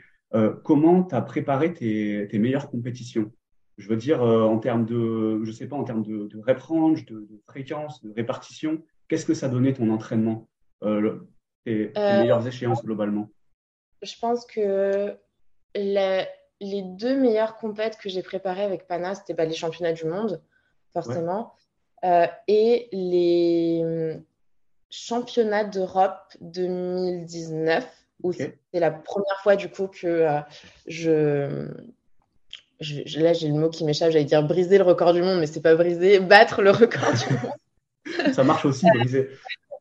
comment 0.63 1.03
tu 1.03 1.13
as 1.13 1.21
préparé 1.21 1.73
tes, 1.73 2.27
tes, 2.29 2.39
meilleures 2.39 2.69
compétitions? 2.71 3.31
Je 3.77 3.87
veux 3.87 3.95
dire, 3.95 4.23
en 4.23 4.57
termes 4.57 4.85
de, 4.85 5.41
je 5.43 5.51
sais 5.51 5.67
pas, 5.67 5.75
en 5.75 5.83
termes 5.83 6.03
de, 6.03 6.27
de 6.27 6.59
range, 6.59 7.05
de, 7.05 7.19
de, 7.19 7.39
fréquence, 7.45 8.03
de 8.03 8.11
répartition, 8.11 8.81
Qu'est-ce 9.09 9.25
que 9.25 9.33
ça 9.33 9.49
donnait 9.49 9.73
ton 9.73 9.89
entraînement, 9.89 10.47
euh, 10.83 11.27
tes, 11.65 11.91
euh, 11.97 12.19
meilleures 12.19 12.45
échéances 12.47 12.83
globalement? 12.83 13.29
Je 14.03 14.13
pense 14.21 14.45
que 14.45 15.17
les 15.75 16.81
deux 16.83 17.19
meilleures 17.19 17.57
compètes 17.57 17.97
que 17.97 18.07
j'ai 18.07 18.21
préparées 18.21 18.63
avec 18.63 18.87
Pana, 18.87 19.15
c'était 19.15 19.33
pas 19.33 19.45
les 19.45 19.55
championnats 19.55 19.93
du 19.93 20.05
monde, 20.05 20.41
forcément, 20.93 21.53
euh, 22.05 22.27
et 22.47 22.87
les 22.91 23.81
hum, 23.83 24.23
championnats 24.91 25.65
d'Europe 25.65 26.33
2019. 26.41 27.85
où 28.21 28.31
c'est 28.31 28.59
la 28.73 28.91
première 28.91 29.39
fois 29.41 29.55
du 29.55 29.69
coup 29.69 29.87
que 29.87 30.27
je, 30.85 31.67
je, 32.79 33.19
Là, 33.19 33.33
j'ai 33.33 33.47
le 33.47 33.55
mot 33.55 33.69
qui 33.69 33.85
m'échappe, 33.85 34.11
j'allais 34.11 34.25
dire 34.25 34.43
briser 34.43 34.77
le 34.77 34.83
record 34.83 35.13
du 35.13 35.21
monde, 35.21 35.39
mais 35.39 35.47
c'est 35.47 35.61
pas 35.61 35.75
briser, 35.75 36.19
battre 36.19 36.61
le 36.61 36.71
record 36.71 37.13
du 37.13 37.33
monde. 37.33 37.53
Ça 38.39 38.45
marche 38.45 38.65
aussi, 38.65 38.85
briser. 38.93 39.29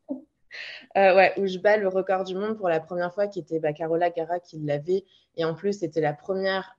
ouais, 0.97 1.33
où 1.37 1.47
je 1.47 1.59
bats 1.59 1.77
le 1.77 1.87
record 1.87 2.25
du 2.25 2.35
monde 2.35 2.57
pour 2.57 2.69
la 2.69 2.81
première 2.81 3.15
fois, 3.15 3.29
qui 3.29 3.39
était 3.39 3.61
bah, 3.61 3.73
Carola 3.73 4.11
Gara 4.11 4.41
qui 4.41 4.59
l'avait. 4.59 5.05
Et 5.37 5.45
en 5.45 5.55
plus, 5.55 5.79
c'était 5.79 6.01
la 6.01 6.13
première 6.13 6.75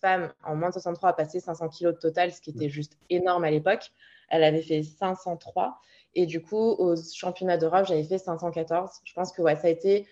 femme 0.00 0.32
en 0.44 0.56
moins 0.56 0.70
de 0.70 0.74
63 0.74 1.10
à 1.10 1.12
passer 1.12 1.40
500 1.40 1.68
kilos 1.68 1.94
de 1.94 1.98
total, 2.00 2.32
ce 2.32 2.40
qui 2.40 2.50
était 2.50 2.68
juste 2.68 2.96
énorme 3.08 3.44
à 3.44 3.50
l'époque. 3.50 3.92
Elle 4.28 4.42
avait 4.42 4.62
fait 4.62 4.82
503. 4.82 5.78
Et 6.14 6.26
du 6.26 6.42
coup, 6.42 6.56
aux 6.56 6.96
championnats 6.96 7.56
d'Europe, 7.56 7.86
j'avais 7.86 8.04
fait 8.04 8.18
514. 8.18 8.90
Je 9.04 9.12
pense 9.12 9.32
que 9.32 9.42
ouais, 9.42 9.56
ça 9.56 9.68
a 9.68 9.70
été 9.70 10.08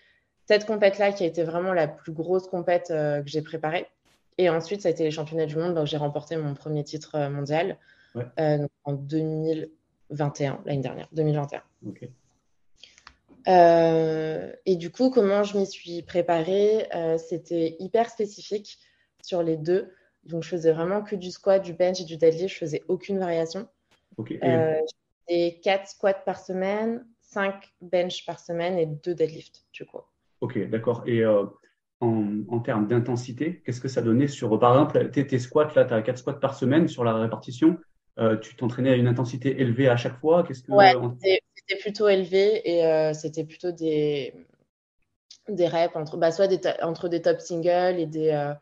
cette 0.46 0.64
compète-là 0.64 1.12
qui 1.12 1.24
a 1.24 1.26
été 1.26 1.42
vraiment 1.42 1.72
la 1.72 1.88
plus 1.88 2.12
grosse 2.12 2.46
compète 2.46 2.90
euh, 2.90 3.22
que 3.22 3.28
j'ai 3.28 3.42
préparée. 3.42 3.88
Et 4.38 4.48
ensuite, 4.48 4.82
ça 4.82 4.88
a 4.88 4.92
été 4.92 5.04
les 5.04 5.10
championnats 5.10 5.46
du 5.46 5.56
monde. 5.56 5.74
Donc, 5.74 5.86
j'ai 5.86 5.96
remporté 5.96 6.36
mon 6.36 6.54
premier 6.54 6.84
titre 6.84 7.16
euh, 7.16 7.28
mondial 7.28 7.76
euh, 8.38 8.66
en 8.84 8.94
2021, 10.10 10.62
l'année 10.64 10.82
dernière, 10.82 11.08
2021. 11.12 11.62
et 14.66 14.76
du 14.76 14.90
coup, 14.90 15.10
comment 15.10 15.42
je 15.42 15.58
m'y 15.58 15.66
suis 15.66 16.02
préparée 16.02 16.88
C'était 17.18 17.76
hyper 17.78 18.10
spécifique 18.10 18.78
sur 19.22 19.42
les 19.42 19.56
deux. 19.56 19.90
Donc, 20.24 20.42
je 20.42 20.48
faisais 20.48 20.72
vraiment 20.72 21.02
que 21.02 21.16
du 21.16 21.30
squat, 21.30 21.62
du 21.62 21.72
bench 21.72 22.00
et 22.00 22.04
du 22.04 22.16
deadlift. 22.16 22.54
Je 22.54 22.58
faisais 22.58 22.82
aucune 22.88 23.18
variation. 23.18 23.68
Okay. 24.18 24.38
Euh, 24.42 24.80
j'ai 25.28 25.60
4 25.60 25.88
squats 25.88 26.12
par 26.12 26.38
semaine, 26.38 27.06
5 27.22 27.54
bench 27.80 28.26
par 28.26 28.38
semaine 28.38 28.78
et 28.78 28.86
2 28.86 29.14
deadlifts, 29.14 29.64
du 29.72 29.86
coup. 29.86 30.00
Ok, 30.40 30.58
d'accord. 30.68 31.02
Et 31.06 31.24
euh, 31.24 31.44
en, 32.00 32.42
en, 32.48 32.60
termes 32.60 32.86
d'intensité, 32.86 33.62
qu'est-ce 33.64 33.80
que 33.80 33.88
ça 33.88 34.02
donnait 34.02 34.28
sur, 34.28 34.58
par 34.58 34.72
exemple, 34.72 35.10
tes, 35.10 35.26
tes 35.26 35.38
squats, 35.38 35.72
là, 35.74 35.84
tu 35.84 35.94
as 35.94 36.02
4 36.02 36.18
squats 36.18 36.32
par 36.34 36.54
semaine 36.54 36.88
sur 36.88 37.04
la 37.04 37.14
répartition. 37.14 37.78
Euh, 38.18 38.36
tu 38.36 38.56
t'entraînais 38.56 38.90
à 38.90 38.96
une 38.96 39.06
intensité 39.06 39.60
élevée 39.60 39.88
à 39.88 39.96
chaque 39.96 40.18
fois 40.18 40.42
Qu'est-ce 40.42 40.62
que, 40.62 40.72
Ouais, 40.72 40.92
c'était 41.20 41.80
plutôt 41.80 42.08
élevé 42.08 42.62
et 42.64 43.14
c'était 43.14 43.44
plutôt 43.44 43.70
des, 43.70 44.34
des 45.48 45.68
reps 45.68 45.94
entre, 45.94 46.16
bah, 46.16 46.32
soit 46.32 46.48
des 46.48 46.58
entre 46.82 47.08
des 47.08 47.22
top 47.22 47.40
singles 47.40 47.98
et 47.98 48.06
des, 48.06 48.54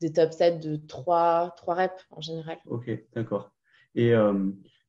des 0.00 0.12
top 0.12 0.32
sets 0.32 0.58
de 0.58 0.76
3, 0.76 1.54
3 1.56 1.74
reps 1.74 2.06
en 2.10 2.20
général. 2.20 2.58
Ok, 2.66 2.90
d'accord. 3.14 3.52
Et 3.94 4.12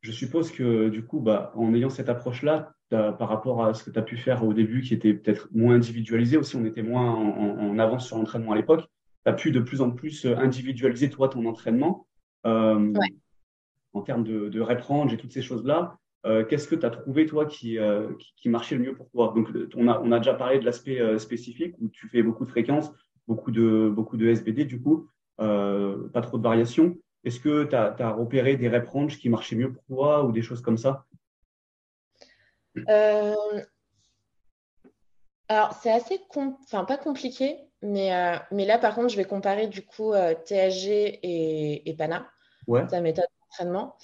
je 0.02 0.12
suppose 0.12 0.52
que 0.52 0.90
du 0.90 1.06
coup, 1.06 1.22
bah, 1.22 1.54
en 1.56 1.74
ayant 1.74 1.90
cette 1.90 2.10
approche-là, 2.10 2.74
par 2.90 3.30
rapport 3.30 3.64
à 3.64 3.74
ce 3.74 3.84
que 3.86 3.92
tu 3.92 4.00
as 4.00 4.02
pu 4.02 4.18
faire 4.18 4.44
au 4.44 4.54
début, 4.54 4.82
qui 4.82 4.94
était 4.94 5.14
peut-être 5.14 5.48
moins 5.54 5.76
individualisé 5.76 6.36
aussi, 6.36 6.58
on 6.58 6.66
était 6.66 6.84
moins 6.84 7.10
en, 7.14 7.80
avance 7.80 8.08
sur 8.08 8.18
l'entraînement 8.18 8.52
à 8.52 8.56
l'époque, 8.56 8.82
tu 9.26 9.32
as 9.32 9.34
pu 9.34 9.52
de 9.52 9.62
plus 9.62 9.80
en 9.80 9.92
plus 9.92 10.26
individualiser 10.26 11.10
toi 11.10 11.30
ton 11.30 11.46
entraînement 11.46 12.08
euh, 12.46 12.94
en 13.94 14.02
termes 14.02 14.24
de, 14.24 14.50
de 14.50 14.62
rep 14.62 14.82
range 14.82 15.14
et 15.14 15.18
toutes 15.18 15.34
ces 15.34 15.42
choses-là. 15.42 15.98
Euh, 16.26 16.46
Qu'est-ce 16.46 16.68
que 16.68 16.76
tu 16.76 16.86
as 16.86 16.92
trouvé 16.92 17.26
toi 17.26 17.46
qui, 17.46 17.80
euh, 17.80 18.12
qui, 18.38 18.50
marchait 18.50 18.76
le 18.76 18.84
mieux 18.84 18.96
pour 18.96 19.10
toi? 19.10 19.34
Donc, 19.36 19.50
on 19.76 19.88
a, 19.88 20.00
on 20.00 20.12
a 20.12 20.20
déjà 20.20 20.34
parlé 20.34 20.60
de 20.60 20.66
l'aspect 20.66 21.00
euh, 21.00 21.18
spécifique 21.18 21.76
où 21.80 21.90
tu 21.90 22.08
fais 22.10 22.22
beaucoup 22.22 22.46
de 22.46 22.52
fréquences, 22.52 22.92
beaucoup 23.28 23.52
de, 23.52 23.92
beaucoup 23.94 24.18
de 24.18 24.28
SBD 24.28 24.66
du 24.66 24.82
coup, 24.82 25.10
pas 25.38 26.22
trop 26.22 26.38
de 26.38 26.44
variations. 26.44 26.96
Est-ce 27.24 27.40
que 27.40 27.64
tu 27.64 27.76
as, 27.76 28.12
repéré 28.12 28.56
des 28.56 28.70
rep 28.70 28.88
range 28.88 29.18
qui 29.18 29.30
marchaient 29.30 29.56
mieux 29.56 29.72
pour 29.74 29.84
toi 29.86 30.24
ou 30.24 30.32
des 30.32 30.42
choses 30.42 30.62
comme 30.62 30.78
ça? 30.78 31.06
Alors, 35.48 35.74
c'est 35.74 35.92
assez, 35.92 36.20
enfin 36.36 36.86
pas 36.86 36.98
compliqué, 36.98 37.58
mais, 37.82 38.12
mais 38.52 38.66
là, 38.66 38.78
par 38.78 38.94
contre, 38.94 39.10
je 39.10 39.18
vais 39.18 39.26
comparer 39.26 39.68
du 39.68 39.84
coup 39.84 40.14
THG 40.14 41.20
et, 41.24 41.96
PANA, 41.98 42.30
ouais. 42.68 42.86
ta 42.88 43.02
méthode 43.02 43.26
d'entraînement. 43.60 43.96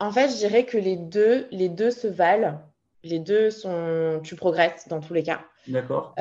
En 0.00 0.12
fait, 0.12 0.30
je 0.30 0.36
dirais 0.36 0.64
que 0.64 0.78
les 0.78 0.96
deux, 0.96 1.46
les 1.50 1.68
deux 1.68 1.90
se 1.90 2.06
valent. 2.06 2.58
Les 3.02 3.18
deux 3.18 3.50
sont. 3.50 4.20
Tu 4.24 4.34
progresses 4.34 4.88
dans 4.88 5.00
tous 5.00 5.12
les 5.12 5.22
cas. 5.22 5.44
D'accord. 5.66 6.14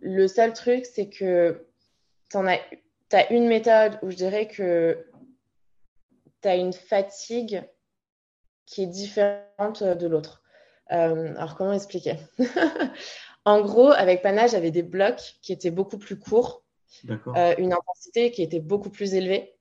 le 0.00 0.28
seul 0.28 0.52
truc, 0.52 0.86
c'est 0.86 1.08
que 1.08 1.66
tu 2.30 2.36
as, 2.36 3.32
une 3.32 3.48
méthode 3.48 3.98
où 4.02 4.10
je 4.10 4.16
dirais 4.16 4.46
que 4.46 5.04
tu 6.42 6.48
as 6.48 6.54
une 6.54 6.72
fatigue 6.72 7.62
qui 8.66 8.84
est 8.84 8.86
différente 8.86 9.82
de 9.82 10.06
l'autre. 10.06 10.42
Euh, 10.92 11.34
alors, 11.36 11.56
comment 11.56 11.72
expliquer? 11.72 12.16
En 13.46 13.60
gros, 13.60 13.90
avec 13.90 14.22
Pana, 14.22 14.46
j'avais 14.46 14.70
des 14.70 14.82
blocs 14.82 15.36
qui 15.42 15.52
étaient 15.52 15.70
beaucoup 15.70 15.98
plus 15.98 16.18
courts, 16.18 16.63
euh, 17.08 17.54
une 17.58 17.72
intensité 17.72 18.30
qui 18.30 18.42
était 18.42 18.60
beaucoup 18.60 18.90
plus 18.90 19.14
élevée 19.14 19.54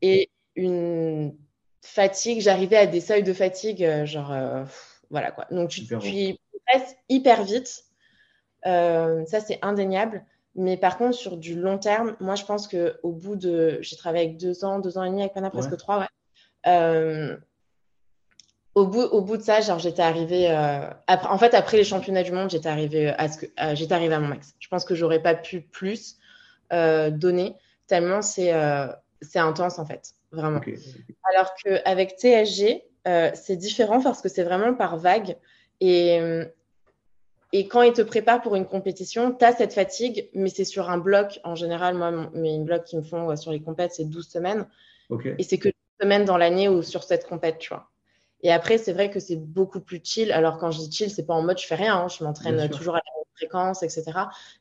et 0.00 0.30
une 0.56 1.36
fatigue. 1.80 2.40
J'arrivais 2.40 2.76
à 2.76 2.86
des 2.86 3.00
seuils 3.00 3.22
de 3.22 3.32
fatigue, 3.32 3.84
euh, 3.84 4.06
genre, 4.06 4.34
voilà 5.10 5.30
quoi. 5.30 5.46
Donc, 5.50 5.70
tu, 5.70 5.82
tu 5.82 5.86
progresses 5.96 6.96
hyper 7.08 7.44
vite. 7.44 7.84
ça, 8.64 9.40
c'est 9.40 9.58
indéniable. 9.62 10.24
Mais 10.54 10.76
par 10.76 10.98
contre, 10.98 11.16
sur 11.16 11.36
du 11.36 11.58
long 11.58 11.78
terme, 11.78 12.14
moi, 12.20 12.34
je 12.34 12.44
pense 12.44 12.68
qu'au 12.68 13.12
bout 13.12 13.36
de. 13.36 13.78
J'ai 13.80 13.96
travaillé 13.96 14.26
avec 14.26 14.36
deux 14.36 14.64
ans, 14.64 14.80
deux 14.80 14.98
ans 14.98 15.04
et 15.04 15.08
demi 15.08 15.22
avec 15.22 15.32
Pana, 15.32 15.50
presque 15.50 15.76
trois, 15.76 16.00
ouais. 16.00 16.06
Euh, 16.66 17.36
au, 18.74 18.86
bout, 18.86 19.00
au 19.00 19.22
bout 19.22 19.38
de 19.38 19.42
ça, 19.42 19.60
genre, 19.60 19.78
j'étais 19.78 20.02
arrivée. 20.02 20.50
Euh, 20.50 20.90
après, 21.06 21.28
en 21.28 21.38
fait, 21.38 21.54
après 21.54 21.78
les 21.78 21.84
championnats 21.84 22.22
du 22.22 22.32
monde, 22.32 22.50
j'étais 22.50 22.68
arrivée 22.68 23.08
à, 23.08 23.28
ce 23.28 23.38
que, 23.38 23.46
j'étais 23.74 23.94
arrivée 23.94 24.14
à 24.14 24.20
mon 24.20 24.28
max. 24.28 24.54
Je 24.58 24.68
pense 24.68 24.84
que 24.84 24.94
j'aurais 24.94 25.22
pas 25.22 25.34
pu 25.34 25.62
plus 25.62 26.18
euh, 26.72 27.10
donner, 27.10 27.54
tellement 27.86 28.22
c'est, 28.22 28.52
c'est 29.20 29.38
intense, 29.38 29.78
en 29.78 29.86
fait. 29.86 30.14
Vraiment. 30.32 30.60
Alors 31.34 31.54
qu'avec 31.62 32.16
TSG, 32.18 32.82
c'est 33.34 33.56
différent 33.56 34.00
parce 34.00 34.22
que 34.22 34.28
c'est 34.28 34.44
vraiment 34.44 34.74
par 34.74 34.96
vague. 34.96 35.36
Et 35.80 36.20
et 37.54 37.68
quand 37.68 37.82
ils 37.82 37.92
te 37.92 38.00
préparent 38.00 38.40
pour 38.40 38.56
une 38.56 38.64
compétition, 38.64 39.32
tu 39.32 39.44
as 39.44 39.52
cette 39.52 39.74
fatigue, 39.74 40.30
mais 40.32 40.48
c'est 40.48 40.64
sur 40.64 40.88
un 40.88 40.96
bloc. 40.96 41.38
En 41.44 41.54
général, 41.54 41.94
moi, 41.94 42.30
mes 42.32 42.58
blocs 42.58 42.84
qui 42.84 42.96
me 42.96 43.02
font 43.02 43.36
sur 43.36 43.52
les 43.52 43.60
compètes, 43.60 43.92
c'est 43.92 44.06
12 44.06 44.26
semaines. 44.26 44.66
Et 45.38 45.42
c'est 45.42 45.58
que 45.58 45.68
12 45.68 45.74
semaines 46.00 46.24
dans 46.24 46.38
l'année 46.38 46.70
ou 46.70 46.82
sur 46.82 47.04
cette 47.04 47.26
compète, 47.28 47.58
tu 47.58 47.68
vois. 47.68 47.91
Et 48.42 48.50
après, 48.52 48.78
c'est 48.78 48.92
vrai 48.92 49.10
que 49.10 49.20
c'est 49.20 49.36
beaucoup 49.36 49.80
plus 49.80 50.00
chill. 50.02 50.32
Alors, 50.32 50.58
quand 50.58 50.70
je 50.70 50.78
dis 50.78 50.90
chill, 50.90 51.10
c'est 51.10 51.26
pas 51.26 51.34
en 51.34 51.42
mode 51.42 51.58
je 51.58 51.66
fais 51.66 51.76
rien, 51.76 51.96
hein. 51.96 52.08
je 52.08 52.24
m'entraîne 52.24 52.68
toujours 52.70 52.94
à 52.94 52.98
la 52.98 53.12
même 53.16 53.24
fréquence, 53.36 53.82
etc. 53.82 54.04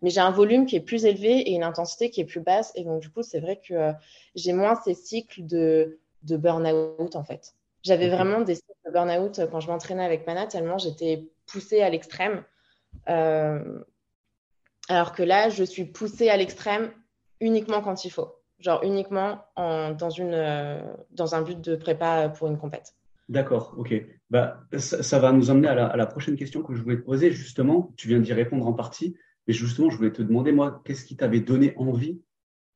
Mais 0.01 0.09
j'ai 0.09 0.19
un 0.21 0.31
volume 0.31 0.65
qui 0.65 0.75
est 0.75 0.81
plus 0.81 1.05
élevé 1.05 1.39
et 1.39 1.51
une 1.53 1.63
intensité 1.63 2.09
qui 2.09 2.21
est 2.21 2.25
plus 2.25 2.41
basse. 2.41 2.71
Et 2.75 2.83
donc, 2.83 3.01
du 3.01 3.09
coup, 3.09 3.23
c'est 3.23 3.39
vrai 3.39 3.59
que 3.59 3.73
euh, 3.73 3.93
j'ai 4.35 4.53
moins 4.53 4.75
ces 4.75 4.93
cycles 4.93 5.45
de, 5.45 5.99
de 6.23 6.37
burn-out, 6.37 7.15
en 7.15 7.23
fait. 7.23 7.55
J'avais 7.83 8.09
vraiment 8.09 8.41
des 8.41 8.55
cycles 8.55 8.71
de 8.85 8.91
burn-out 8.91 9.41
quand 9.49 9.59
je 9.59 9.67
m'entraînais 9.67 10.05
avec 10.05 10.27
Mana, 10.27 10.45
tellement 10.45 10.77
j'étais 10.77 11.27
poussée 11.47 11.81
à 11.81 11.89
l'extrême. 11.89 12.43
Euh, 13.09 13.79
alors 14.89 15.13
que 15.13 15.23
là, 15.23 15.49
je 15.49 15.63
suis 15.63 15.85
poussée 15.85 16.29
à 16.29 16.37
l'extrême 16.37 16.91
uniquement 17.39 17.81
quand 17.81 18.05
il 18.05 18.11
faut. 18.11 18.35
Genre 18.59 18.83
uniquement 18.83 19.43
en, 19.55 19.91
dans, 19.91 20.11
une, 20.11 20.35
euh, 20.35 20.79
dans 21.09 21.33
un 21.33 21.41
but 21.41 21.59
de 21.59 21.75
prépa 21.75 22.29
pour 22.29 22.47
une 22.47 22.59
compète. 22.59 22.93
D'accord, 23.31 23.73
ok. 23.77 23.93
Bah, 24.29 24.61
ça, 24.77 25.19
va 25.19 25.31
nous 25.31 25.49
emmener 25.49 25.69
à 25.69 25.95
la, 25.95 26.05
prochaine 26.05 26.35
question 26.35 26.61
que 26.61 26.75
je 26.75 26.81
voulais 26.81 26.97
te 26.97 27.05
poser. 27.05 27.31
Justement, 27.31 27.93
tu 27.97 28.07
viens 28.07 28.19
d'y 28.19 28.33
répondre 28.33 28.67
en 28.67 28.73
partie, 28.73 29.15
mais 29.47 29.53
justement, 29.53 29.89
je 29.89 29.97
voulais 29.97 30.11
te 30.11 30.21
demander, 30.21 30.51
moi, 30.51 30.81
qu'est-ce 30.85 31.05
qui 31.05 31.15
t'avait 31.15 31.39
donné 31.39 31.73
envie 31.77 32.21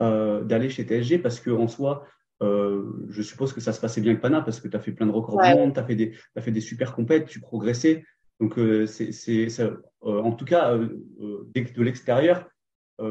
euh, 0.01 0.43
d'aller 0.43 0.69
chez 0.69 0.83
TSG 0.83 1.21
Parce 1.21 1.39
qu'en 1.39 1.67
soi, 1.67 2.07
je 2.41 3.21
suppose 3.21 3.53
que 3.53 3.61
ça 3.61 3.73
se 3.73 3.79
passait 3.79 4.01
bien 4.01 4.11
avec 4.11 4.21
Pana, 4.21 4.41
parce 4.41 4.59
que 4.59 4.67
tu 4.67 4.75
as 4.75 4.79
fait 4.79 4.93
plein 4.93 5.05
de 5.05 5.11
records 5.11 5.41
du 5.41 5.49
monde, 5.49 5.73
tu 5.73 5.79
as, 5.79 5.83
as, 5.83 6.41
fait 6.41 6.51
des 6.51 6.61
super 6.61 6.95
compètes, 6.95 7.27
tu 7.27 7.39
progressais. 7.39 8.03
Donc, 8.39 8.57
euh, 8.57 8.85
c'est, 8.85 9.47
euh, 9.59 9.77
en 10.01 10.31
tout 10.31 10.45
cas, 10.45 10.73
euh, 10.73 10.89
de 11.53 11.83
l'extérieur, 11.83 12.49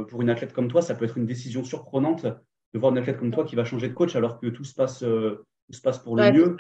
pour 0.09 0.23
une 0.23 0.31
athlète 0.31 0.55
comme 0.55 0.69
toi, 0.69 0.81
ça 0.81 0.95
peut 0.95 1.05
être 1.05 1.19
une 1.19 1.27
décision 1.27 1.63
surprenante 1.63 2.25
de 2.25 2.79
voir 2.79 2.93
une 2.93 2.99
athlète 2.99 3.19
comme 3.19 3.31
toi 3.31 3.45
qui 3.45 3.55
va 3.55 3.65
changer 3.67 3.89
de 3.89 3.93
coach 3.93 4.17
alors 4.17 4.41
que 4.41 4.47
tout 4.47 4.65
se 4.65 4.75
passe, 4.75 5.01
se 5.01 5.81
passe 5.83 5.99
pour 5.99 6.17
le 6.17 6.33
mieux. 6.33 6.57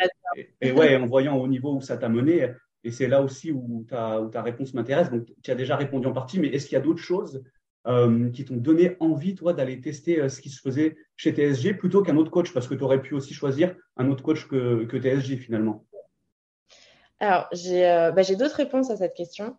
Et, 0.61 0.73
ouais, 0.73 0.97
en 0.97 1.07
voyant 1.07 1.37
au 1.37 1.47
niveau 1.49 1.75
où 1.75 1.81
ça 1.81 1.97
t'a 1.97 2.09
mené, 2.09 2.49
et 2.83 2.91
c'est 2.91 3.07
là 3.09 3.23
aussi 3.23 3.51
où 3.51 3.85
ta, 3.89 4.21
où 4.21 4.29
ta 4.29 4.43
réponse 4.43 4.75
m'intéresse. 4.75 5.11
Donc, 5.11 5.27
tu 5.43 5.51
as 5.51 5.55
déjà 5.55 5.77
répondu 5.77 6.07
en 6.07 6.13
partie, 6.13 6.39
mais 6.39 6.49
est-ce 6.49 6.67
qu'il 6.67 6.77
y 6.77 6.81
a 6.81 6.85
d'autres 6.85 7.03
choses 7.03 7.43
qui 8.33 8.45
t'ont 8.47 8.57
donné 8.57 8.97
envie, 9.01 9.35
toi, 9.35 9.53
d'aller 9.53 9.81
tester 9.81 10.29
ce 10.29 10.41
qui 10.41 10.49
se 10.49 10.61
faisait 10.61 10.97
chez 11.17 11.33
TSG 11.33 11.75
plutôt 11.75 12.03
qu'un 12.03 12.17
autre 12.17 12.31
coach? 12.31 12.53
Parce 12.53 12.67
que 12.67 12.75
tu 12.75 12.83
aurais 12.83 13.03
pu 13.03 13.15
aussi 13.15 13.35
choisir 13.35 13.75
un 13.97 14.11
autre 14.11 14.23
coach 14.23 14.47
que, 14.49 14.85
que 14.85 14.97
TSG 14.97 15.37
finalement. 15.37 15.85
Alors, 17.21 17.49
euh, 17.55 18.11
bah, 18.11 18.23
j'ai 18.23 18.37
d'autres 18.37 18.57
réponses 18.57 18.91
à 18.91 18.97
cette 18.97 19.15
question. 19.15 19.57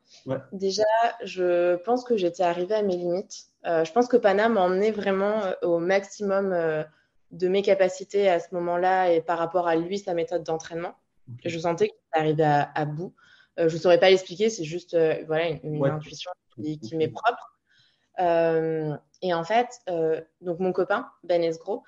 Déjà, 0.52 0.84
je 1.24 1.76
pense 1.78 2.04
que 2.04 2.18
j'étais 2.18 2.44
arrivée 2.44 2.76
à 2.76 2.84
mes 2.84 2.96
limites. 2.98 3.46
Euh, 3.66 3.84
je 3.84 3.92
pense 3.92 4.08
que 4.08 4.18
Pana 4.18 4.50
m'a 4.50 4.62
emmené 4.62 4.92
vraiment 4.92 5.44
euh, 5.44 5.54
au 5.64 5.80
maximum 5.80 6.54
de 7.38 7.48
mes 7.48 7.62
capacités 7.62 8.30
à 8.30 8.40
ce 8.40 8.54
moment-là 8.56 9.12
et 9.12 9.22
par 9.22 9.38
rapport 9.38 9.68
à 9.68 9.76
lui, 9.76 10.00
sa 10.00 10.14
méthode 10.14 10.44
d'entraînement. 10.44 10.96
Je 11.44 11.58
sentais 11.58 11.90
que 11.90 11.94
j'étais 11.94 12.20
arrivée 12.20 12.66
à, 12.76 12.86
bout. 12.86 13.14
je 13.58 13.64
ne 13.64 13.80
saurais 13.80 14.00
pas 14.00 14.10
l'expliquer, 14.10 14.50
c'est 14.50 14.64
juste 14.64 14.96
voilà, 15.26 15.50
une, 15.64 15.84
intuition 15.86 16.32
qui, 16.56 16.96
m'est 16.96 17.08
propre. 17.08 17.58
et 18.20 19.34
en 19.34 19.44
fait, 19.44 19.70
donc 20.42 20.60
mon 20.60 20.72
copain, 20.72 21.10
Ben 21.24 21.44
Esgro, 21.44 21.84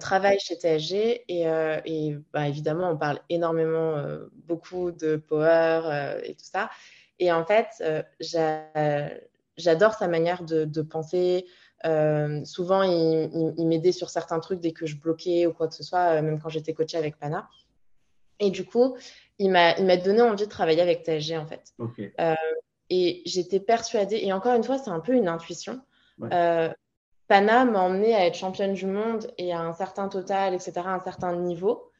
travaille 0.00 0.38
chez 0.40 0.56
TSG 0.56 1.24
et, 1.28 1.44
et 1.84 2.18
bah, 2.32 2.48
évidemment, 2.48 2.90
on 2.90 2.96
parle 2.96 3.20
énormément, 3.28 4.04
beaucoup 4.48 4.90
de 4.90 5.16
power 5.16 6.20
et 6.24 6.34
tout 6.34 6.46
ça. 6.46 6.68
Et 7.20 7.30
en 7.30 7.44
fait, 7.44 7.68
j'adore 9.56 9.94
sa 9.94 10.08
manière 10.08 10.42
de, 10.42 10.82
penser. 10.82 11.46
Euh, 11.86 12.44
souvent, 12.44 12.82
il, 12.82 13.66
m'aidait 13.66 13.92
sur 13.92 14.10
certains 14.10 14.40
trucs 14.40 14.60
dès 14.60 14.72
que 14.72 14.86
je 14.86 14.96
bloquais 14.96 15.46
ou 15.46 15.52
quoi 15.52 15.68
que 15.68 15.74
ce 15.74 15.82
soit, 15.82 16.16
euh, 16.16 16.22
même 16.22 16.40
quand 16.40 16.48
j'étais 16.48 16.74
coachée 16.74 16.98
avec 16.98 17.16
Pana. 17.16 17.48
Et 18.38 18.50
du 18.50 18.64
coup, 18.64 18.96
il 19.38 19.50
m'a 19.50 19.74
donné 19.96 20.22
envie 20.22 20.44
de 20.44 20.50
travailler 20.50 20.82
avec 20.82 21.04
TSG 21.04 21.36
en 21.36 21.46
fait. 21.46 21.74
Euh, 22.20 22.34
et 22.90 23.22
j'étais 23.24 23.60
persuadée, 23.60 24.20
et 24.22 24.32
encore 24.32 24.54
une 24.54 24.64
fois, 24.64 24.78
c'est 24.78 24.90
un 24.90 25.00
peu 25.00 25.12
une 25.12 25.28
intuition. 25.28 25.80
Pana 27.28 27.64
m'a 27.64 27.80
emmenée 27.80 28.14
à 28.14 28.26
être 28.26 28.34
championne 28.34 28.72
du 28.72 28.86
monde 28.86 29.30
et 29.38 29.52
à 29.52 29.60
un 29.60 29.72
certain 29.72 30.08
total, 30.08 30.52
etc., 30.52 30.72
à 30.84 30.94
un 30.94 31.04
certain 31.04 31.36
niveau. 31.36 31.92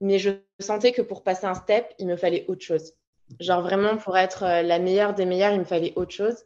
Mais 0.00 0.18
je 0.18 0.30
sentais 0.58 0.90
que 0.90 1.02
pour 1.02 1.22
passer 1.22 1.46
un 1.46 1.54
step, 1.54 1.86
il 2.00 2.08
me 2.08 2.16
fallait 2.16 2.44
autre 2.48 2.62
chose. 2.62 2.94
Genre 3.38 3.62
vraiment, 3.62 3.96
pour 3.96 4.18
être 4.18 4.42
la 4.42 4.80
meilleure 4.80 5.14
des 5.14 5.24
meilleures, 5.24 5.52
il 5.52 5.60
me 5.60 5.64
fallait 5.64 5.92
autre 5.94 6.10
chose. 6.10 6.44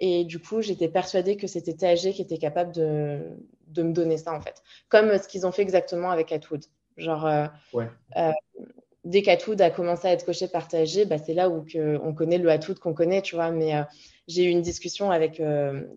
Et 0.00 0.24
du 0.24 0.38
coup, 0.38 0.62
j'étais 0.62 0.88
persuadée 0.88 1.36
que 1.36 1.46
c'était 1.46 1.74
THG 1.74 2.12
qui 2.12 2.22
était 2.22 2.38
capable 2.38 2.72
de, 2.72 3.20
de, 3.68 3.82
me 3.82 3.92
donner 3.92 4.16
ça, 4.16 4.32
en 4.32 4.40
fait. 4.40 4.62
Comme 4.88 5.16
ce 5.18 5.28
qu'ils 5.28 5.46
ont 5.46 5.52
fait 5.52 5.62
exactement 5.62 6.10
avec 6.10 6.32
Atwood. 6.32 6.64
Genre, 6.96 7.26
euh, 7.26 7.46
euh, 8.16 8.32
dès 9.04 9.22
qu'Atwood 9.22 9.60
a 9.60 9.70
commencé 9.70 10.06
à 10.06 10.12
être 10.12 10.24
coché 10.24 10.48
par 10.48 10.68
THG, 10.68 11.06
bah, 11.06 11.18
c'est 11.18 11.34
là 11.34 11.48
où 11.48 11.62
que 11.62 11.98
on 12.02 12.14
connaît 12.14 12.38
le 12.38 12.50
Atwood 12.50 12.78
qu'on 12.78 12.94
connaît, 12.94 13.22
tu 13.22 13.34
vois. 13.34 13.50
Mais 13.50 13.74
euh, 13.76 13.82
j'ai 14.28 14.44
eu 14.44 14.48
une 14.48 14.62
discussion 14.62 15.10
avec, 15.10 15.42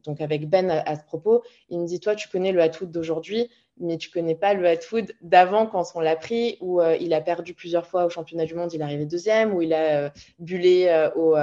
donc 0.06 0.22
avec 0.22 0.50
Ben 0.50 0.70
à, 0.70 0.96
ce 0.96 1.04
propos. 1.06 1.44
Il 1.70 1.80
me 1.80 1.86
dit, 1.86 2.00
toi, 2.00 2.16
tu 2.16 2.28
connais 2.28 2.52
le 2.52 2.62
Atwood 2.62 2.92
d'aujourd'hui, 2.92 3.50
mais 3.80 3.98
tu 3.98 4.10
connais 4.10 4.36
pas 4.36 4.54
le 4.54 4.68
Atwood 4.68 5.14
d'avant 5.22 5.66
quand 5.66 5.84
on 5.96 6.02
l'a 6.02 6.18
pris, 6.18 6.58
où 6.60 6.82
il 7.00 7.14
a 7.14 7.22
perdu 7.22 7.54
plusieurs 7.54 7.88
fois 7.88 8.04
au 8.04 8.10
championnat 8.10 8.46
du 8.46 8.54
monde, 8.54 8.74
il 8.74 8.82
est 8.82 8.84
arrivé 8.84 9.06
deuxième, 9.06 9.54
où 9.54 9.62
il 9.62 9.74
a 9.74 10.12
bullé 10.40 11.10
aux, 11.16 11.38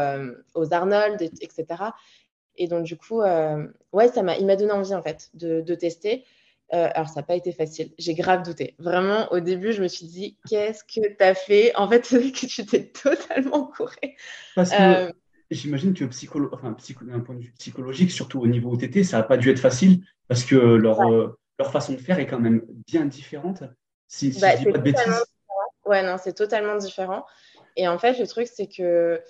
aux 0.54 0.74
Arnold, 0.74 1.22
etc. 1.22 1.64
Et 2.56 2.68
donc, 2.68 2.84
du 2.84 2.96
coup, 2.96 3.20
euh, 3.22 3.66
ouais, 3.92 4.08
ça 4.08 4.22
m'a, 4.22 4.36
il 4.36 4.46
m'a 4.46 4.56
donné 4.56 4.72
envie, 4.72 4.94
en 4.94 5.02
fait, 5.02 5.30
de, 5.34 5.60
de 5.60 5.74
tester. 5.74 6.24
Euh, 6.72 6.88
alors, 6.94 7.08
ça 7.08 7.20
n'a 7.20 7.26
pas 7.26 7.34
été 7.34 7.52
facile. 7.52 7.92
J'ai 7.98 8.14
grave 8.14 8.42
douté. 8.42 8.74
Vraiment, 8.78 9.30
au 9.32 9.40
début, 9.40 9.72
je 9.72 9.82
me 9.82 9.88
suis 9.88 10.06
dit, 10.06 10.38
qu'est-ce 10.48 10.82
que 10.84 11.06
tu 11.06 11.22
as 11.22 11.34
fait? 11.34 11.74
En 11.76 11.88
fait, 11.88 12.04
c'est 12.04 12.32
que 12.32 12.46
tu 12.46 12.64
t'es 12.66 12.86
totalement 12.86 13.66
couré. 13.66 14.16
Parce 14.54 14.70
que 14.70 15.06
euh, 15.06 15.12
j'imagine 15.50 15.94
que 15.94 16.04
psycholo... 16.06 16.50
enfin, 16.52 16.76
d'un 17.02 17.20
point 17.20 17.34
de 17.34 17.40
vue 17.40 17.54
psychologique, 17.58 18.10
surtout 18.10 18.40
au 18.40 18.46
niveau 18.46 18.72
OTT, 18.72 19.04
ça 19.04 19.18
n'a 19.18 19.22
pas 19.22 19.36
dû 19.36 19.50
être 19.50 19.60
facile 19.60 20.04
parce 20.26 20.44
que 20.44 20.56
leur, 20.56 21.00
leur 21.58 21.70
façon 21.70 21.92
de 21.92 21.98
faire 21.98 22.18
est 22.18 22.26
quand 22.26 22.40
même 22.40 22.62
bien 22.86 23.04
différente. 23.04 23.62
Si, 24.08 24.32
si 24.32 24.40
bah, 24.40 24.56
je 24.56 24.64
dis 24.64 24.72
pas 24.72 24.78
de 24.78 24.82
bêtises. 24.82 25.24
Ouais, 25.84 26.02
non, 26.02 26.16
c'est 26.18 26.32
totalement 26.32 26.76
différent. 26.76 27.24
Et 27.76 27.88
en 27.88 27.98
fait, 27.98 28.18
le 28.18 28.26
truc, 28.26 28.48
c'est 28.52 28.68
que 28.68 29.20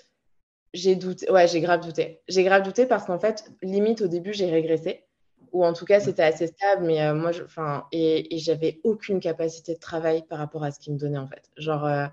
j'ai 0.75 0.97
douté, 0.97 1.31
ouais, 1.31 1.47
j'ai 1.47 1.61
grave 1.61 1.81
douté. 1.81 2.21
J'ai 2.29 2.43
grave 2.43 2.63
douté 2.63 2.85
parce 2.85 3.07
qu'en 3.07 3.19
fait, 3.19 3.45
limite 3.63 4.03
au 4.03 4.09
début, 4.09 4.35
j'ai 4.35 4.51
régressé. 4.51 5.05
Ou 5.53 5.65
en 5.65 5.73
tout 5.73 5.85
cas, 5.85 6.01
c'était 6.01 6.25
assez 6.25 6.49
stable, 6.49 6.85
mais 6.85 7.01
euh, 7.01 7.15
moi, 7.15 7.31
enfin, 7.45 7.85
et, 7.93 8.35
et 8.35 8.39
j'avais 8.39 8.81
aucune 8.83 9.21
capacité 9.21 9.75
de 9.75 9.79
travail 9.79 10.25
par 10.29 10.39
rapport 10.39 10.65
à 10.65 10.73
ce 10.73 10.81
qu'ils 10.81 10.93
me 10.93 10.99
donnaient 10.99 11.19
en 11.19 11.29
fait. 11.29 11.49
Genre, 11.57 11.87
euh, 11.87 12.07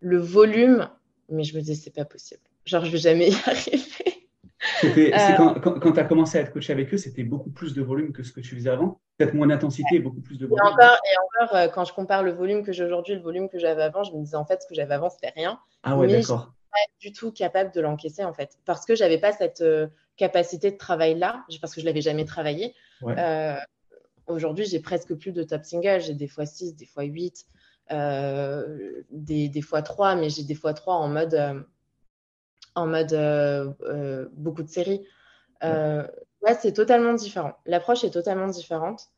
le 0.00 0.18
volume, 0.18 0.88
mais 1.28 1.44
je 1.44 1.54
me 1.54 1.60
disais, 1.60 1.76
c'est 1.76 1.94
pas 1.94 2.04
possible. 2.04 2.40
Genre, 2.64 2.84
je 2.84 2.90
vais 2.90 2.98
jamais 2.98 3.30
y 3.30 3.34
arriver. 3.46 3.78
Euh, 4.84 5.36
quand, 5.36 5.60
quand, 5.60 5.92
tu 5.92 6.00
as 6.00 6.04
commencé 6.04 6.38
à 6.38 6.40
être 6.40 6.52
coach 6.52 6.70
avec 6.70 6.92
eux, 6.92 6.96
c'était 6.96 7.22
beaucoup 7.22 7.50
plus 7.50 7.72
de 7.72 7.82
volume 7.82 8.12
que 8.12 8.24
ce 8.24 8.32
que 8.32 8.40
tu 8.40 8.56
faisais 8.56 8.70
avant? 8.70 9.00
Peut-être 9.16 9.34
moins 9.34 9.46
d'intensité 9.46 9.96
et 9.96 10.00
beaucoup 10.00 10.20
plus 10.20 10.38
de 10.38 10.46
volume 10.46 10.64
Et 10.64 10.72
encore, 10.72 10.98
et 11.04 11.46
encore 11.46 11.72
quand 11.72 11.84
je 11.84 11.92
compare 11.92 12.24
le 12.24 12.32
volume 12.32 12.64
que 12.64 12.72
j'ai 12.72 12.84
aujourd'hui, 12.84 13.14
le 13.14 13.20
volume 13.20 13.48
que 13.48 13.58
j'avais 13.58 13.82
avant, 13.82 14.02
je 14.02 14.12
me 14.12 14.20
disais 14.24 14.36
en 14.36 14.44
fait, 14.44 14.60
ce 14.62 14.66
que 14.66 14.74
j'avais 14.74 14.94
avant, 14.94 15.08
c'était 15.08 15.32
rien. 15.36 15.60
Ah 15.84 15.96
ouais, 15.96 16.08
d'accord 16.08 16.52
du 17.00 17.12
tout 17.12 17.32
capable 17.32 17.72
de 17.72 17.80
l'encaisser 17.80 18.24
en 18.24 18.32
fait, 18.32 18.58
parce 18.64 18.86
que 18.86 18.94
j'avais 18.94 19.18
pas 19.18 19.32
cette 19.32 19.60
euh, 19.60 19.88
capacité 20.16 20.70
de 20.70 20.76
travail 20.76 21.18
là, 21.18 21.44
parce 21.60 21.74
que 21.74 21.80
je 21.80 21.86
l'avais 21.86 22.00
jamais 22.00 22.24
travaillé. 22.24 22.74
Euh, 23.02 23.56
aujourd'hui, 24.26 24.64
j'ai 24.64 24.80
presque 24.80 25.14
plus 25.14 25.32
de 25.32 25.42
top 25.42 25.64
single, 25.64 26.00
j'ai 26.00 26.14
des 26.14 26.28
fois 26.28 26.46
6, 26.46 26.76
des 26.76 26.86
fois 26.86 27.02
8, 27.02 27.46
euh, 27.90 29.02
des, 29.10 29.48
des, 29.48 29.62
fois 29.62 29.82
3, 29.82 30.14
mais 30.14 30.30
j'ai 30.30 30.44
des 30.44 30.54
fois 30.54 30.74
3 30.74 30.94
en 30.94 31.08
mode, 31.08 31.66
en 32.74 32.86
mode 32.86 34.30
beaucoup 34.32 34.62
de 34.62 34.68
séries. 34.68 35.06
Ouais, 35.62 36.54
c'est 36.60 36.72
totalement 36.72 37.14
différent. 37.14 37.52
L'approche 37.66 38.04
est 38.04 38.10
totalement 38.10 38.48
différente, 38.48 39.08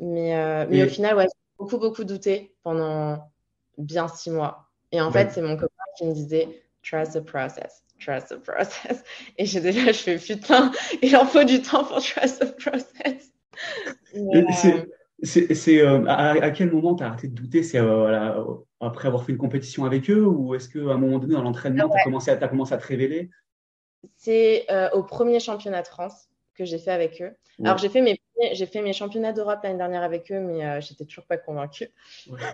mais, 0.00 0.66
mais 0.68 0.84
au 0.84 0.88
final, 0.88 1.16
ouais, 1.16 1.24
j'ai 1.24 1.56
beaucoup, 1.58 1.78
beaucoup 1.78 2.04
douté 2.04 2.54
pendant 2.62 3.30
bien 3.78 4.08
six 4.08 4.30
mois. 4.30 4.70
Et 4.92 5.00
en 5.00 5.10
fait, 5.10 5.30
c'est 5.32 5.42
mon 5.42 5.56
copain 5.56 5.84
qui 5.98 6.06
me 6.06 6.14
disait 6.14 6.65
trust 6.88 7.14
the 7.14 7.20
process, 7.20 7.82
trust 7.98 8.28
the 8.28 8.38
process. 8.38 9.02
Et 9.38 9.46
j'étais 9.46 9.72
là, 9.72 9.92
je 9.92 9.98
fais 9.98 10.18
putain, 10.18 10.70
il 11.02 11.16
en 11.16 11.26
faut 11.26 11.44
du 11.44 11.60
temps 11.62 11.84
pour 11.84 12.00
trust 12.00 12.40
the 12.40 12.56
process. 12.62 13.32
C'est 15.22 15.80
euh, 15.80 16.04
à, 16.08 16.50
quel 16.50 16.70
moment 16.70 16.94
tu 16.94 17.02
as 17.02 17.08
arrêté 17.08 17.28
de 17.28 17.34
douter? 17.34 17.62
C'est 17.62 17.78
euh, 17.78 18.44
après 18.80 19.08
avoir 19.08 19.24
fait 19.24 19.32
une 19.32 19.38
compétition 19.38 19.84
avec 19.84 20.10
eux 20.10 20.24
ou 20.24 20.54
est-ce 20.54 20.68
qu'à 20.68 20.92
un 20.92 20.98
moment 20.98 21.18
donné 21.18 21.34
dans 21.34 21.42
l'entraînement, 21.42 21.88
tu 21.88 21.98
as, 21.98 22.04
commencé 22.04 22.30
à, 22.30 22.36
commencé 22.48 22.74
à 22.74 22.78
te 22.78 22.86
révéler? 22.86 23.30
C'est 24.16 24.66
euh, 24.70 24.90
au 24.90 25.02
premier 25.02 25.40
championnat 25.40 25.82
de 25.82 25.88
France 25.88 26.28
que 26.54 26.64
j'ai 26.64 26.78
fait 26.78 26.92
avec 26.92 27.20
eux. 27.22 27.34
Alors 27.64 27.78
j'ai 27.78 27.88
fait, 27.88 28.02
mes, 28.02 28.20
j'ai 28.52 28.66
fait 28.66 28.82
mes 28.82 28.92
championnats 28.92 29.32
d'Europe 29.32 29.60
l'année 29.62 29.78
dernière 29.78 30.02
avec 30.02 30.30
eux, 30.30 30.40
mais 30.40 30.80
j'étais 30.82 31.06
toujours 31.06 31.24
pas 31.24 31.38
convaincue. 31.38 31.90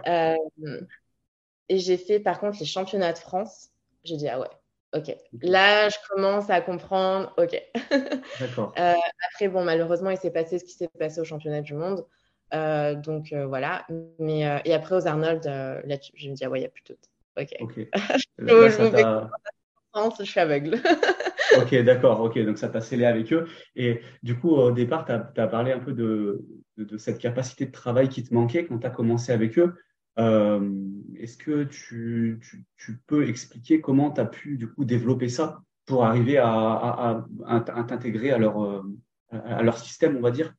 et 0.06 1.78
j'ai 1.78 1.96
fait 1.96 2.20
par 2.20 2.38
contre 2.38 2.58
les 2.60 2.66
championnats 2.66 3.12
de 3.12 3.18
France 3.18 3.71
j'ai 4.04 4.16
dit, 4.16 4.28
ah 4.28 4.40
ouais, 4.40 4.50
ok. 4.94 5.16
Là, 5.42 5.88
je 5.88 5.96
commence 6.10 6.50
à 6.50 6.60
comprendre, 6.60 7.32
ok. 7.38 7.60
D'accord. 8.40 8.72
Euh, 8.78 8.94
après, 9.30 9.48
bon, 9.48 9.64
malheureusement, 9.64 10.10
il 10.10 10.18
s'est 10.18 10.30
passé 10.30 10.58
ce 10.58 10.64
qui 10.64 10.72
s'est 10.72 10.90
passé 10.98 11.20
au 11.20 11.24
championnat 11.24 11.60
du 11.60 11.74
monde. 11.74 12.06
Euh, 12.54 12.94
donc 12.94 13.32
euh, 13.32 13.46
voilà. 13.46 13.86
Mais, 14.18 14.40
et 14.64 14.74
après, 14.74 14.96
aux 14.96 15.06
Arnold, 15.06 15.44
là, 15.44 15.96
je 16.14 16.28
me 16.28 16.34
dis, 16.34 16.44
ah 16.44 16.50
ouais, 16.50 16.58
il 16.58 16.62
n'y 16.62 16.66
a 16.66 16.70
plus 16.70 16.84
de 16.88 16.96
Ok. 17.40 17.48
Ok. 17.60 17.88
je, 18.38 20.24
suis 20.24 20.40
aveugle. 20.40 20.74
ok, 21.56 21.74
d'accord. 21.82 22.20
Ok, 22.20 22.38
donc 22.40 22.58
ça 22.58 22.68
t'a 22.68 22.80
scellé 22.80 23.04
avec 23.04 23.32
eux. 23.32 23.46
Et 23.76 24.00
du 24.22 24.38
coup, 24.38 24.50
au 24.50 24.70
départ, 24.70 25.04
tu 25.04 25.12
as, 25.12 25.46
parlé 25.46 25.72
un 25.72 25.78
peu 25.78 25.92
de, 25.92 26.44
de, 26.76 26.84
de, 26.84 26.96
cette 26.98 27.18
capacité 27.18 27.66
de 27.66 27.72
travail 27.72 28.08
qui 28.08 28.22
te 28.22 28.34
manquait 28.34 28.66
quand 28.66 28.78
tu 28.78 28.86
as 28.86 28.90
commencé 28.90 29.32
avec 29.32 29.58
eux. 29.58 29.74
Euh, 30.18 30.70
est-ce 31.18 31.36
que 31.36 31.64
tu, 31.64 32.40
peux 33.06 33.28
expliquer 33.28 33.80
comment 33.80 34.10
tu 34.10 34.20
as 34.20 34.26
pu 34.26 34.56
du 34.56 34.68
coup 34.68 34.84
développer 34.84 35.28
ça 35.28 35.62
pour 35.86 36.04
arriver 36.04 36.38
à, 36.38 37.24
t'intégrer 37.88 38.30
à 38.30 38.38
leur, 38.38 38.62
euh, 38.62 38.82
à 39.30 39.62
leur 39.62 39.78
système, 39.78 40.16
on 40.16 40.20
va 40.20 40.30
dire? 40.30 40.54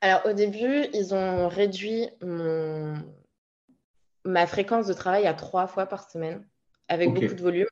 Alors 0.00 0.26
au 0.26 0.32
début, 0.32 0.86
ils 0.92 1.14
ont 1.14 1.48
réduit 1.48 2.08
ma 4.24 4.46
fréquence 4.46 4.86
de 4.86 4.92
travail 4.92 5.26
à 5.26 5.34
trois 5.34 5.66
fois 5.66 5.86
par 5.86 6.08
semaine 6.10 6.46
avec 6.88 7.12
beaucoup 7.12 7.34
de 7.34 7.42
volume. 7.42 7.66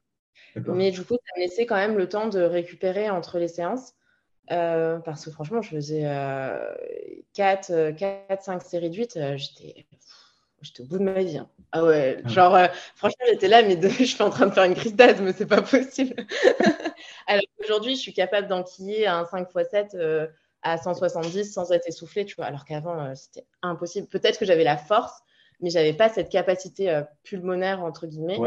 Mais 0.66 0.90
du 0.90 1.04
coup, 1.04 1.14
ça 1.14 1.32
me 1.36 1.42
laissait 1.42 1.66
quand 1.66 1.76
même 1.76 1.98
le 1.98 2.08
temps 2.08 2.28
de 2.28 2.40
récupérer 2.40 3.10
entre 3.10 3.38
les 3.38 3.48
séances. 3.48 3.94
Euh, 4.50 4.98
parce 4.98 5.24
que 5.24 5.30
franchement, 5.30 5.62
je 5.62 5.70
faisais 5.70 6.02
4, 7.32 7.92
4, 7.96 8.42
5 8.42 8.62
séries 8.62 8.90
de 8.90 8.96
8. 8.96 9.18
j'étais 9.36 9.86
j'étais 10.64 10.82
au 10.82 10.86
bout 10.86 10.98
de 10.98 11.04
ma 11.04 11.22
vie. 11.22 11.38
Hein. 11.38 11.48
Ah 11.72 11.84
ouais, 11.84 12.20
ah 12.24 12.28
genre, 12.28 12.54
euh, 12.54 12.66
franchement, 12.96 13.24
j'étais 13.28 13.48
là, 13.48 13.62
mais 13.62 13.78
je 13.88 14.04
suis 14.04 14.22
en 14.22 14.30
train 14.30 14.46
de 14.46 14.52
faire 14.52 14.64
une 14.64 14.74
crise 14.74 14.94
d'asthme, 14.94 15.32
c'est 15.32 15.46
pas 15.46 15.62
possible. 15.62 16.14
Alors 17.26 17.44
aujourd'hui, 17.62 17.94
je 17.96 18.00
suis 18.00 18.12
capable 18.12 18.48
d'enquiller 18.48 19.06
un 19.06 19.24
5 19.24 19.48
x 19.54 19.70
7 19.70 19.96
à 20.62 20.78
170 20.78 21.52
sans 21.52 21.70
être 21.72 21.86
essoufflée, 21.86 22.24
tu 22.24 22.34
vois, 22.36 22.46
alors 22.46 22.64
qu'avant, 22.64 22.98
euh, 22.98 23.14
c'était 23.14 23.46
impossible. 23.62 24.08
Peut-être 24.08 24.38
que 24.38 24.46
j'avais 24.46 24.64
la 24.64 24.78
force, 24.78 25.22
mais 25.60 25.70
j'avais 25.70 25.92
pas 25.92 26.08
cette 26.08 26.30
capacité 26.30 26.90
euh, 26.90 27.02
pulmonaire, 27.22 27.82
entre 27.84 28.06
guillemets, 28.06 28.38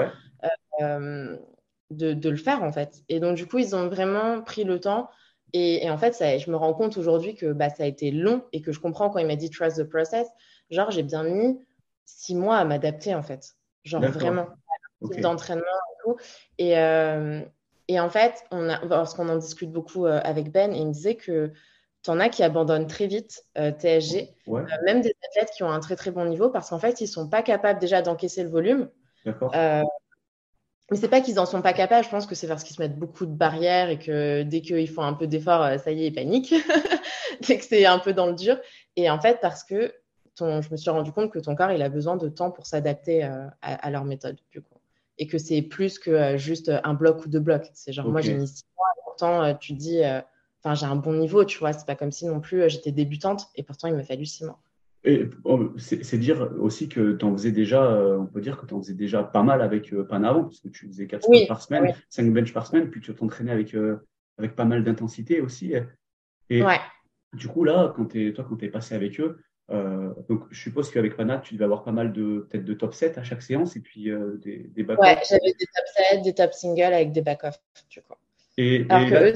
de, 1.90 2.12
de, 2.12 2.30
le 2.30 2.36
faire, 2.36 2.64
en 2.64 2.72
fait. 2.74 3.04
Et 3.08 3.22
donc, 3.22 3.38
du 3.38 3.48
coup, 3.48 3.60
ils 3.60 3.74
ont 3.74 3.88
vraiment 3.88 4.42
pris 4.42 4.66
le 4.66 4.78
temps. 4.82 5.10
Et, 5.54 5.90
en 5.90 5.98
fait, 5.98 6.14
ça, 6.14 6.38
je 6.38 6.52
me 6.52 6.58
rends 6.58 6.74
compte 6.74 6.98
aujourd'hui 6.98 7.36
que 7.36 7.54
bah, 7.54 7.70
ça 7.70 7.84
a 7.84 7.86
été 7.86 8.12
long 8.12 8.44
et 8.52 8.62
que 8.62 8.72
je 8.72 8.80
comprends 8.80 9.10
quand 9.10 9.20
il 9.20 9.28
m'a 9.28 9.36
dit 9.36 9.50
trust 9.50 9.78
the 9.78 9.90
process. 9.90 10.28
Genre, 10.70 10.92
j'ai 10.92 11.04
bien 11.04 11.24
mis 11.24 11.60
six 12.06 12.36
mois 12.36 12.58
à 12.58 12.66
m'adapter, 12.66 13.16
en 13.16 13.24
fait. 13.24 13.56
Genre 13.84 14.02
vraiment, 14.02 14.48
d'entraînement 15.02 15.64
et 15.64 16.04
tout. 16.04 16.18
Et, 16.58 16.78
euh, 16.78 17.42
et, 17.88 18.00
en 18.00 18.10
fait, 18.10 18.44
on 18.52 18.70
a, 18.70 18.80
parce 18.88 19.14
qu'on 19.14 19.30
en 19.30 19.38
discute 19.38 19.72
beaucoup 19.72 20.06
euh, 20.06 20.20
avec 20.24 20.52
Ben, 20.52 20.74
et 20.74 20.80
il 20.80 20.88
me 20.88 20.94
disait 20.94 21.16
que 21.16 21.52
tu 22.04 22.10
en 22.10 22.20
as 22.20 22.30
qui 22.30 22.44
abandonnent 22.44 22.88
très 22.88 23.08
vite 23.08 23.44
euh, 23.58 23.72
TSG, 23.72 24.36
même 24.86 25.02
des 25.02 25.16
athlètes 25.30 25.52
qui 25.56 25.64
ont 25.64 25.72
un 25.72 25.80
très 25.80 25.96
très 25.96 26.12
bon 26.12 26.26
niveau, 26.26 26.50
parce 26.50 26.70
qu'en 26.70 26.80
fait, 26.80 27.00
ils 27.00 27.08
sont 27.08 27.30
pas 27.30 27.42
capables 27.42 27.80
déjà 27.80 28.02
d'encaisser 28.02 28.44
le 28.44 28.50
volume. 28.50 28.90
Mais 30.90 30.98
c'est 30.98 31.10
pas 31.10 31.20
qu'ils 31.22 31.40
en 31.40 31.46
sont 31.46 31.62
pas 31.62 31.74
capables, 31.74 32.06
je 32.06 32.10
pense 32.10 32.26
que 32.26 32.36
c'est 32.36 32.48
parce 32.48 32.64
qu'ils 32.64 32.76
se 32.76 32.82
mettent 32.82 32.98
beaucoup 32.98 33.26
de 33.26 33.34
barrières 33.34 33.90
et 33.90 34.00
que 34.00 34.44
dès 34.44 34.62
qu'ils 34.62 34.90
font 34.90 35.02
un 35.02 35.14
peu 35.14 35.28
d'effort, 35.28 35.62
euh, 35.62 35.78
ça 35.78 35.92
y 35.92 36.04
est, 36.04 36.08
ils 36.08 36.14
paniquent. 36.14 36.54
dès 37.48 37.58
que 37.58 37.66
c'est 37.66 37.86
un 37.86 38.00
peu 38.00 38.14
dans 38.14 38.28
le 38.28 38.36
dur. 38.36 38.58
Et 38.96 39.10
en 39.10 39.20
fait, 39.20 39.40
parce 39.42 39.64
que 39.64 39.94
ton, 40.36 40.62
je 40.62 40.72
me 40.72 40.78
suis 40.78 40.90
rendu 40.90 41.12
compte 41.12 41.32
que 41.32 41.40
ton 41.40 41.56
corps, 41.56 41.72
il 41.72 41.82
a 41.82 41.90
besoin 41.90 42.16
de 42.16 42.30
temps 42.30 42.52
pour 42.52 42.66
s'adapter 42.66 43.26
euh, 43.26 43.48
à, 43.62 43.92
leur 43.92 44.06
méthode, 44.06 44.38
du 44.52 44.62
coup. 44.62 44.76
Et 45.18 45.28
que 45.28 45.38
c'est 45.38 45.62
plus 45.62 46.00
que 46.00 46.12
euh, 46.12 46.38
juste 46.38 46.72
un 46.84 46.94
bloc 46.94 47.26
ou 47.26 47.30
deux 47.30 47.40
blocs. 47.40 47.70
C'est 47.74 47.92
genre, 47.92 48.08
moi, 48.08 48.22
j'ai 48.22 48.36
mis 48.36 48.48
six 48.48 48.64
mois, 48.78 48.88
et 48.96 49.02
pourtant, 49.04 49.56
tu 49.56 49.74
dis, 49.74 50.02
enfin, 50.64 50.74
j'ai 50.74 50.86
un 50.86 50.96
bon 50.96 51.14
niveau, 51.14 51.44
tu 51.44 51.60
vois. 51.60 51.74
C'est 51.74 51.86
pas 51.86 51.96
comme 51.96 52.12
si 52.12 52.26
non 52.28 52.40
plus 52.40 52.70
j'étais 52.70 52.92
débutante, 52.92 53.48
et 53.56 53.64
pourtant, 53.64 53.90
il 53.90 53.96
m'a 53.96 54.04
fallu 54.04 54.26
six 54.26 54.46
mois. 54.46 54.60
Et 55.04 55.30
oh, 55.44 55.72
c'est 55.78 56.18
dire 56.18 56.52
aussi 56.60 56.90
que 56.90 57.14
tu 57.14 57.24
en 57.24 57.32
faisais 57.32 57.52
déjà, 57.52 57.84
euh, 57.84 58.18
on 58.18 58.26
peut 58.26 58.42
dire 58.42 58.58
que 58.58 58.66
tu 58.66 58.74
en 58.74 58.82
faisais 58.82 58.94
déjà 58.94 59.24
pas 59.24 59.44
mal 59.44 59.62
avec 59.62 59.94
euh, 59.94 60.04
Pan 60.04 60.24
avant, 60.24 60.44
parce 60.44 60.60
que 60.60 60.70
tu 60.70 60.88
faisais 60.88 61.08
4 61.08 61.30
oui, 61.30 61.46
par 61.48 61.62
semaine, 61.62 61.94
5 62.10 62.34
bench 62.34 62.52
par 62.52 62.68
semaine, 62.68 62.90
puis 62.90 63.00
tu 63.00 63.14
t'entraînais 63.14 63.52
avec, 63.52 63.74
euh, 63.74 64.06
avec 64.38 64.56
pas 64.56 64.66
mal 64.66 64.84
d'intensité 64.84 65.40
aussi. 65.40 65.74
Et 66.50 66.64
du 67.34 67.48
coup, 67.48 67.64
là, 67.64 67.94
quand 67.96 68.16
es, 68.16 68.34
toi, 68.34 68.46
quand 68.48 68.58
tu 68.58 68.66
es 68.66 68.70
passé 68.70 68.96
avec 68.96 69.20
eux, 69.20 69.40
donc 70.28 70.44
je 70.50 70.60
suppose 70.60 70.90
qu'avec 70.92 71.16
Pana, 71.16 71.38
tu 71.38 71.54
devais 71.54 71.66
avoir 71.66 71.84
pas 71.84 71.92
mal 71.92 72.12
de 72.12 72.48
peut-être 72.50 72.66
de 72.66 72.74
top 72.74 72.94
7 72.94 73.18
à 73.18 73.24
chaque 73.24 73.42
séance 73.42 73.76
et 73.76 73.82
puis 73.82 74.10
des, 74.40 74.70
des 74.74 74.84
back 74.84 75.00
Ouais, 75.00 75.18
j'avais 75.30 75.54
des 75.58 75.66
top 75.66 75.86
7, 76.12 76.22
des 76.24 76.34
top 76.34 76.54
singles 76.54 76.94
avec 76.94 77.12
des 77.12 77.22
back-off, 77.22 77.60
du 77.90 78.02
coup. 78.02 78.16
Et, 78.58 78.86
Alors 78.90 79.10
que 79.10 79.32
eux, 79.32 79.34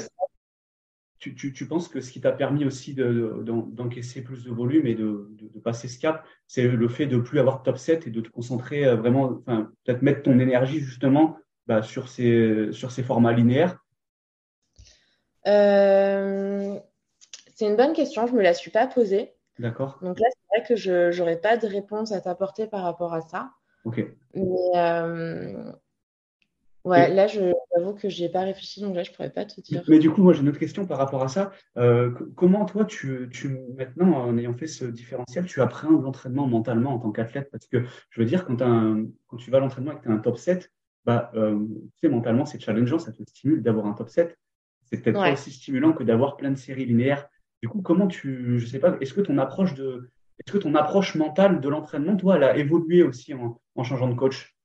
tu, 1.21 1.67
penses 1.67 1.87
que 1.87 2.01
ce 2.01 2.11
qui 2.11 2.19
t'a 2.19 2.31
permis 2.31 2.65
aussi 2.65 2.95
d'encaisser 2.95 4.23
plus 4.23 4.43
de 4.43 4.51
volume 4.51 4.87
et 4.87 4.95
de, 4.95 5.29
passer 5.63 5.87
ce 5.87 5.99
cap, 5.99 6.25
c'est 6.47 6.67
le 6.67 6.87
fait 6.87 7.05
de 7.05 7.17
plus 7.17 7.39
avoir 7.39 7.59
de 7.59 7.63
top 7.63 7.77
7 7.77 8.07
et 8.07 8.09
de 8.09 8.21
te 8.21 8.29
concentrer 8.29 8.85
euh, 8.85 8.95
vraiment, 8.95 9.39
enfin, 9.45 9.71
peut-être 9.83 10.01
mettre 10.01 10.23
ton 10.23 10.39
énergie 10.39 10.79
justement 10.79 11.37
bah, 11.67 11.83
sur, 11.83 12.09
ces, 12.09 12.69
sur 12.71 12.91
ces 12.91 13.03
formats 13.03 13.33
linéaires? 13.33 13.77
Euh, 15.45 16.79
C'est 17.55 17.67
une 17.67 17.75
bonne 17.75 17.93
question, 17.93 18.25
je 18.25 18.31
ne 18.33 18.37
me 18.37 18.43
la 18.43 18.55
suis 18.55 18.71
pas 18.71 18.87
posée. 18.87 19.33
D'accord. 19.59 19.99
Donc 20.01 20.19
là, 20.19 20.25
c'est 20.31 20.57
vrai 20.57 20.67
que 20.67 20.75
je 20.75 21.15
n'aurais 21.19 21.39
pas 21.39 21.57
de 21.57 21.67
réponse 21.67 22.11
à 22.11 22.21
t'apporter 22.21 22.65
par 22.65 22.81
rapport 22.81 23.13
à 23.13 23.21
ça. 23.21 23.51
Ok. 23.85 24.03
Mais, 24.33 24.71
euh, 24.75 25.71
Ouais, 26.83 27.13
là, 27.13 27.27
je 27.27 27.53
j'avoue 27.75 27.93
que 27.93 28.09
je 28.09 28.19
n'y 28.19 28.25
ai 28.25 28.29
pas 28.29 28.41
réfléchi, 28.41 28.81
donc 28.81 28.95
là, 28.95 29.03
je 29.03 29.11
ne 29.11 29.15
pourrais 29.15 29.29
pas 29.29 29.45
te 29.45 29.61
dire. 29.61 29.83
Mais 29.87 29.99
du 29.99 30.09
coup, 30.09 30.23
moi, 30.23 30.33
j'ai 30.33 30.41
une 30.41 30.49
autre 30.49 30.59
question 30.59 30.85
par 30.85 30.97
rapport 30.97 31.21
à 31.23 31.27
ça. 31.27 31.51
Euh, 31.77 32.11
comment, 32.35 32.65
toi, 32.65 32.85
tu, 32.85 33.29
tu, 33.31 33.59
maintenant, 33.77 34.13
en 34.13 34.37
ayant 34.37 34.53
fait 34.53 34.67
ce 34.67 34.85
différentiel, 34.85 35.45
tu 35.45 35.61
apprends 35.61 35.89
l'entraînement 35.89 36.47
mentalement 36.47 36.93
en 36.93 36.99
tant 36.99 37.11
qu'athlète? 37.11 37.49
Parce 37.51 37.67
que, 37.67 37.83
je 38.09 38.19
veux 38.19 38.25
dire, 38.25 38.45
quand, 38.45 38.57
quand 38.57 39.37
tu 39.37 39.51
vas 39.51 39.57
à 39.57 39.61
l'entraînement 39.61 39.91
et 39.91 39.97
que 39.97 40.03
tu 40.03 40.09
as 40.09 40.13
un 40.13 40.17
top 40.17 40.37
7, 40.37 40.71
bah, 41.05 41.31
euh, 41.35 41.59
tu 41.95 42.07
sais, 42.07 42.09
mentalement, 42.09 42.45
c'est 42.45 42.59
challengeant, 42.59 42.99
ça 42.99 43.11
te 43.11 43.23
stimule 43.23 43.61
d'avoir 43.61 43.85
un 43.85 43.93
top 43.93 44.09
7. 44.09 44.35
C'est 44.83 45.01
peut-être 45.01 45.19
pas 45.19 45.31
aussi 45.31 45.51
stimulant 45.51 45.93
que 45.93 46.03
d'avoir 46.03 46.35
plein 46.35 46.51
de 46.51 46.57
séries 46.57 46.85
linéaires. 46.85 47.27
Du 47.61 47.69
coup, 47.69 47.81
comment 47.81 48.07
tu, 48.07 48.59
je 48.59 48.65
sais 48.65 48.79
pas, 48.79 48.97
est-ce 49.01 49.13
que 49.13 49.21
ton 49.21 49.37
approche 49.37 49.75
de, 49.75 50.09
est-ce 50.39 50.51
que 50.51 50.57
ton 50.57 50.73
approche 50.73 51.15
mentale 51.15 51.61
de 51.61 51.69
l'entraînement, 51.69 52.17
toi, 52.17 52.35
elle 52.35 52.43
a 52.43 52.57
évolué 52.57 53.03
aussi 53.03 53.33
en, 53.33 53.61
en 53.75 53.83
changeant 53.83 54.09
de 54.09 54.15
coach? 54.15 54.55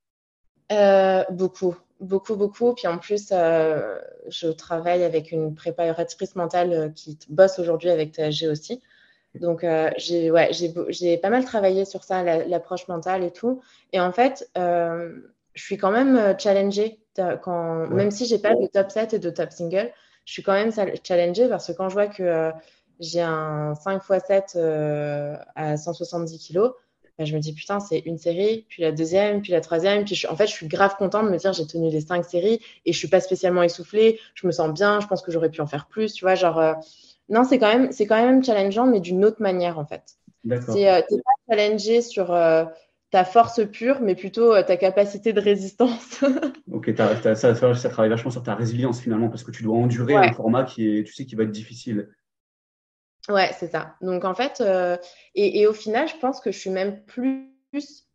Euh, 0.72 1.22
Beaucoup 1.31 1.76
beaucoup, 2.00 2.37
beaucoup. 2.37 2.74
Puis 2.74 2.87
en 2.87 2.98
plus, 2.98 3.28
euh, 3.32 3.98
je 4.28 4.48
travaille 4.48 5.04
avec 5.04 5.32
une 5.32 5.54
préparatrice 5.54 6.37
mentale 6.37 6.72
euh, 6.72 6.88
qui 6.88 7.18
bosse 7.28 7.59
aujourd'hui 7.59 7.90
avec 7.90 8.12
THG 8.12 8.48
aussi. 8.50 8.82
Donc, 9.35 9.64
euh, 9.64 9.90
j'ai 9.98 10.30
ouais, 10.30 10.50
pas 11.22 11.30
mal 11.30 11.44
travaillé 11.44 11.85
sur 11.85 12.04
ça, 12.04 12.22
l'approche 12.22 12.88
mentale 12.88 13.22
et 13.22 13.30
tout. 13.30 13.61
Et 13.92 14.00
en 14.00 14.11
fait, 14.11 14.50
je 14.56 15.62
suis 15.62 15.76
quand 15.76 15.90
même 15.90 16.38
challengée, 16.38 17.00
quand, 17.42 17.87
même 17.88 18.11
si 18.11 18.24
j'ai 18.24 18.38
pas 18.38 18.54
de 18.54 18.66
top 18.66 18.90
7 18.90 19.12
et 19.14 19.18
de 19.18 19.28
top 19.28 19.50
single, 19.50 19.92
je 20.24 20.32
suis 20.32 20.42
quand 20.42 20.54
même 20.54 20.72
challengée 21.02 21.48
parce 21.48 21.66
que 21.66 21.72
quand 21.72 21.90
je 21.90 21.94
vois 21.94 22.06
que 22.06 22.50
j'ai 22.98 23.20
un 23.20 23.74
5 23.74 24.02
x 24.11 24.26
7 24.26 24.59
à 25.54 25.76
170 25.76 26.48
kg, 26.48 26.70
bah, 27.18 27.24
je 27.24 27.35
me 27.35 27.40
dis 27.40 27.55
putain, 27.55 27.81
c'est 27.81 28.00
une 28.00 28.18
série, 28.18 28.66
puis 28.68 28.83
la 28.83 28.92
deuxième, 28.92 29.40
puis 29.40 29.52
la 29.52 29.62
troisième. 29.62 30.05
Puis 30.05 30.26
en 30.29 30.37
fait, 30.37 30.46
je 30.46 30.52
suis 30.52 30.68
grave 30.68 30.96
contente 30.98 31.24
de 31.24 31.31
me 31.31 31.38
dire 31.38 31.52
j'ai 31.52 31.66
tenu 31.66 31.90
les 31.90 32.02
cinq 32.02 32.24
séries 32.24 32.61
et 32.85 32.92
je 32.92 32.98
suis 32.98 33.09
pas 33.09 33.20
spécialement 33.20 33.62
essoufflée. 33.62 34.20
Je 34.35 34.46
me 34.46 34.52
sens 34.52 34.72
bien. 34.72 35.00
Je 35.00 35.07
pense 35.07 35.22
que 35.22 35.33
j'aurais 35.33 35.50
pu 35.50 35.61
en 35.62 35.66
faire 35.66 35.87
plus. 35.87 36.12
Tu 36.12 36.24
vois, 36.24 36.35
genre 36.35 36.59
euh, 36.59 36.74
non, 37.31 37.44
c'est 37.44 37.59
quand 37.59 37.68
même 37.68 37.90
c'est 37.90 38.07
quand 38.07 38.22
même 38.22 38.44
challengeant, 38.44 38.87
mais 38.87 39.00
d'une 39.00 39.24
autre 39.24 39.40
manière 39.40 39.79
en 39.79 39.87
fait. 39.87 40.02
C'est 40.68 40.90
euh, 40.90 41.00
pas 41.00 41.55
challengé 41.55 42.02
sur 42.02 42.33
euh, 42.33 42.64
ta 43.11 43.24
force 43.24 43.62
pure, 43.72 44.00
mais 44.02 44.14
plutôt 44.14 44.52
ta 44.62 44.76
capacité 44.76 45.33
de 45.33 45.40
résistance. 45.40 46.22
ok, 46.70 46.92
ça, 46.96 47.35
ça, 47.35 47.88
travaille 47.88 48.11
vachement 48.11 48.31
sur 48.31 48.42
ta 48.42 48.55
résilience 48.55 49.00
finalement, 49.00 49.29
parce 49.29 49.42
que 49.42 49.50
tu 49.50 49.62
dois 49.62 49.76
endurer 49.76 50.14
un 50.14 50.33
format 50.35 50.64
qui 50.64 50.98
est, 50.98 51.05
tu 51.05 51.14
sais, 51.14 51.24
qui 51.24 51.35
va 51.35 51.44
être 51.44 51.50
difficile. 51.50 52.11
Ouais, 53.29 53.51
c'est 53.59 53.71
ça. 53.71 53.97
Donc 54.01 54.25
en 54.25 54.35
fait, 54.35 54.61
euh, 54.61 54.97
et, 55.35 55.67
au 55.67 55.73
final, 55.73 56.09
je 56.09 56.17
pense 56.17 56.41
que 56.41 56.53
je 56.53 56.59
suis 56.59 56.71
même 56.71 57.03
plus 57.05 57.51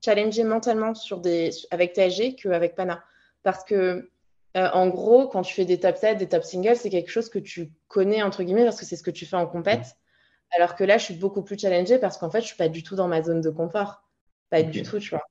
challengée 0.04 0.44
mentalement 0.44 0.94
sur 0.96 1.20
des, 1.20 1.52
avec 1.70 1.94
TSG 1.94 2.36
qu'avec 2.36 2.76
Pana. 2.76 3.04
Parce 3.44 3.64
que, 3.64 4.10
euh, 4.58 4.70
en 4.74 4.88
gros, 4.88 5.28
quand 5.28 5.42
tu 5.42 5.54
fais 5.54 5.66
des 5.66 5.80
top 5.80 5.98
7, 5.98 6.18
des 6.18 6.28
top 6.28 6.44
singles, 6.44 6.78
c'est 6.78 6.90
quelque 6.90 7.12
chose 7.12 7.30
que 7.30 7.40
tu 7.40 7.72
connais, 7.88 8.24
entre 8.24 8.44
guillemets, 8.44 8.64
parce 8.64 8.80
que 8.80 8.86
c'est 8.86 8.96
ce 8.96 9.04
que 9.04 9.12
tu 9.12 9.26
fais 9.26 9.36
en 9.36 9.48
compète. 9.48 9.98
Alors 10.56 10.76
que 10.76 10.84
là, 10.84 10.98
je 10.98 11.06
suis 11.06 11.14
beaucoup 11.16 11.44
plus 11.44 11.58
challengée 11.58 11.98
parce 11.98 12.18
qu'en 12.18 12.30
fait, 12.30 12.42
je 12.42 12.48
suis 12.48 12.58
pas 12.58 12.70
du 12.70 12.84
tout 12.84 12.96
dans 12.96 13.08
ma 13.08 13.22
zone 13.22 13.42
de 13.42 13.50
confort. 13.50 14.04
Pas 14.50 14.64
du 14.64 14.84
tout, 14.84 15.00
tu 15.00 15.12
vois. 15.12 15.24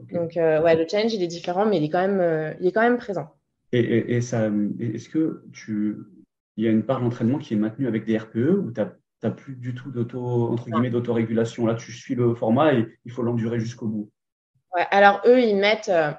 Donc, 0.00 0.36
euh, 0.36 0.62
ouais, 0.62 0.76
le 0.76 0.86
challenge, 0.88 1.14
il 1.14 1.22
est 1.22 1.28
différent, 1.28 1.66
mais 1.66 1.78
il 1.78 1.84
est 1.84 1.88
quand 1.88 2.06
même, 2.06 2.56
il 2.60 2.66
est 2.66 2.72
quand 2.72 2.82
même 2.82 2.98
présent. 2.98 3.34
Et, 3.72 4.16
et 4.16 4.20
ça, 4.20 4.50
est-ce 4.80 5.08
que 5.08 5.44
tu, 5.52 5.98
il 6.56 6.64
y 6.64 6.68
a 6.68 6.70
une 6.70 6.82
part 6.82 7.00
d'entraînement 7.00 7.38
qui 7.38 7.54
est 7.54 7.56
maintenue 7.56 7.86
avec 7.86 8.04
des 8.04 8.16
RPE 8.16 8.58
ou 8.64 8.72
tu 8.72 8.80
as 8.80 8.94
tu 9.20 9.26
n'as 9.26 9.32
plus 9.32 9.56
du 9.56 9.74
tout 9.74 9.90
d'auto, 9.90 10.52
entre 10.52 10.66
guillemets, 10.66 10.90
d'autorégulation. 10.90 11.66
Là, 11.66 11.74
tu 11.74 11.92
suis 11.92 12.14
le 12.14 12.34
format 12.34 12.74
et 12.74 12.98
il 13.04 13.10
faut 13.10 13.22
l'endurer 13.22 13.58
jusqu'au 13.58 13.86
bout. 13.86 14.10
Ouais, 14.74 14.86
alors 14.90 15.20
eux, 15.26 15.40
ils 15.40 15.56
mettent 15.56 15.88
euh, 15.88 16.12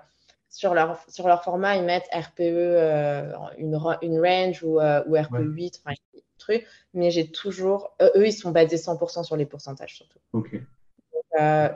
sur, 0.50 0.74
leur, 0.74 1.00
sur 1.08 1.28
leur 1.28 1.44
format, 1.44 1.78
ils 1.78 1.86
mettent 1.86 2.10
RPE, 2.14 2.42
euh, 2.42 3.32
une, 3.58 3.80
une 4.02 4.20
range 4.20 4.64
ou, 4.64 4.80
euh, 4.80 5.04
ou 5.08 5.16
RPE 5.16 5.44
8, 5.44 5.82
enfin, 5.86 5.96
truc. 6.38 6.66
Mais 6.94 7.10
j'ai 7.12 7.32
toujours, 7.32 7.96
eux, 8.02 8.28
ils 8.28 8.34
sont 8.34 8.52
basés 8.52 8.78
100% 8.78 9.24
sur 9.24 9.38
les 9.38 9.46
pourcentages 9.46 9.96
surtout. 9.96 10.20
Ok. 10.34 10.60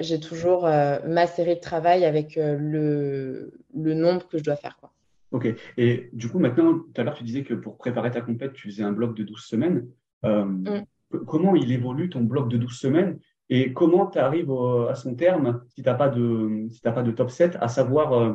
j'ai 0.01 0.19
toujours 0.19 0.63
ma 0.63 1.27
série 1.27 1.55
de 1.55 1.62
travail 1.62 2.03
avec 2.03 2.36
le, 2.36 3.53
le 3.73 3.93
nombre 3.93 4.27
que 4.27 4.38
je 4.38 4.43
dois 4.43 4.55
faire. 4.57 4.77
Quoi. 4.77 4.91
Ok. 5.31 5.47
Et 5.77 6.09
du 6.12 6.27
coup, 6.27 6.39
maintenant, 6.39 6.79
tout 6.79 7.01
à 7.01 7.03
l'heure, 7.03 7.15
tu 7.15 7.23
disais 7.23 7.43
que 7.43 7.53
pour 7.53 7.77
préparer 7.77 8.12
ta 8.12 8.21
compète, 8.21 8.53
tu 8.53 8.69
faisais 8.69 8.83
un 8.83 8.91
bloc 8.91 9.15
de 9.15 9.23
12 9.23 9.41
semaines. 9.41 9.88
Mm 10.23 10.83
comment 11.28 11.56
il 11.56 11.71
évolue 11.71 12.10
ton 12.10 12.21
bloc 12.21 12.49
de 12.49 12.58
12 12.58 12.78
semaines 12.78 13.19
et 13.49 13.73
comment 13.73 14.08
tu 14.08 14.19
arrives 14.19 14.52
à 14.89 14.95
son 14.95 15.15
terme 15.15 15.63
si 15.69 15.84
tu 15.84 15.89
n'as 15.89 15.95
pas, 15.95 16.10
de, 16.10 17.12
top 17.12 17.30
7, 17.30 17.58
à 17.60 17.67
savoir, 17.67 18.13
euh, 18.13 18.34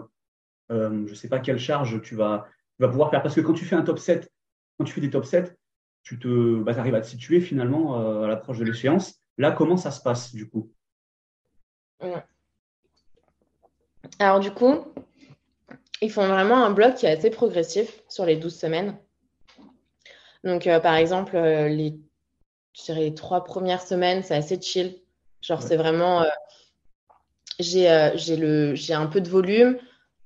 euh, 0.71 1.07
je 1.07 1.11
ne 1.11 1.15
sais 1.15 1.29
pas 1.29 1.41
quelle 1.41 1.59
charge 1.59 2.01
tu 2.03 2.15
vas, 2.15 2.47
vas 2.79 2.89
pouvoir 2.89 3.11
faire. 3.11 3.23
Parce 3.23 3.35
que 3.35 3.41
quand 3.41 3.55
tu 3.55 3.65
fais 3.65 3.77
un 3.77 3.83
top 3.83 3.99
7, 3.99 4.31
quand 4.79 4.85
tu 4.85 4.93
fais 4.93 5.01
des 5.01 5.11
top 5.11 5.25
7, 5.25 5.59
tu 6.03 6.19
te, 6.19 6.63
bah, 6.63 6.73
arrives 6.79 6.95
à 6.95 7.01
te 7.01 7.07
situer 7.07 7.41
finalement 7.41 8.01
euh, 8.01 8.25
à 8.25 8.29
l'approche 8.29 8.59
de 8.59 8.65
l'échéance. 8.65 9.21
Là, 9.39 9.51
comment 9.51 9.77
ça 9.77 9.91
se 9.91 10.03
passe 10.03 10.35
du 10.35 10.49
coup? 10.49 10.71
Alors 14.21 14.41
du 14.41 14.53
coup, 14.53 14.85
ils 16.01 16.13
font 16.13 16.27
vraiment 16.29 16.65
un 16.65 16.71
bloc 16.71 16.95
qui 16.95 17.07
est 17.07 17.11
assez 17.11 17.31
progressif 17.31 18.03
sur 18.09 18.25
les 18.25 18.37
12 18.37 18.55
semaines. 18.55 18.97
Donc, 20.45 20.69
par 20.83 20.95
exemple, 20.95 21.37
les 21.37 21.99
je 22.79 22.85
dirais 22.85 23.01
les 23.01 23.15
trois 23.15 23.45
premières 23.45 23.83
semaines, 23.83 24.23
c'est 24.23 24.37
assez 24.37 24.61
chill. 24.61 24.97
Genre, 25.43 25.63
c'est 25.63 25.77
vraiment. 25.77 26.23
Euh, 26.23 26.29
j'ai 27.59 27.91
euh, 27.91 28.75
j'ai 28.75 28.95
un 28.95 29.07
peu 29.07 29.21
de 29.21 29.29
volume, 29.29 29.79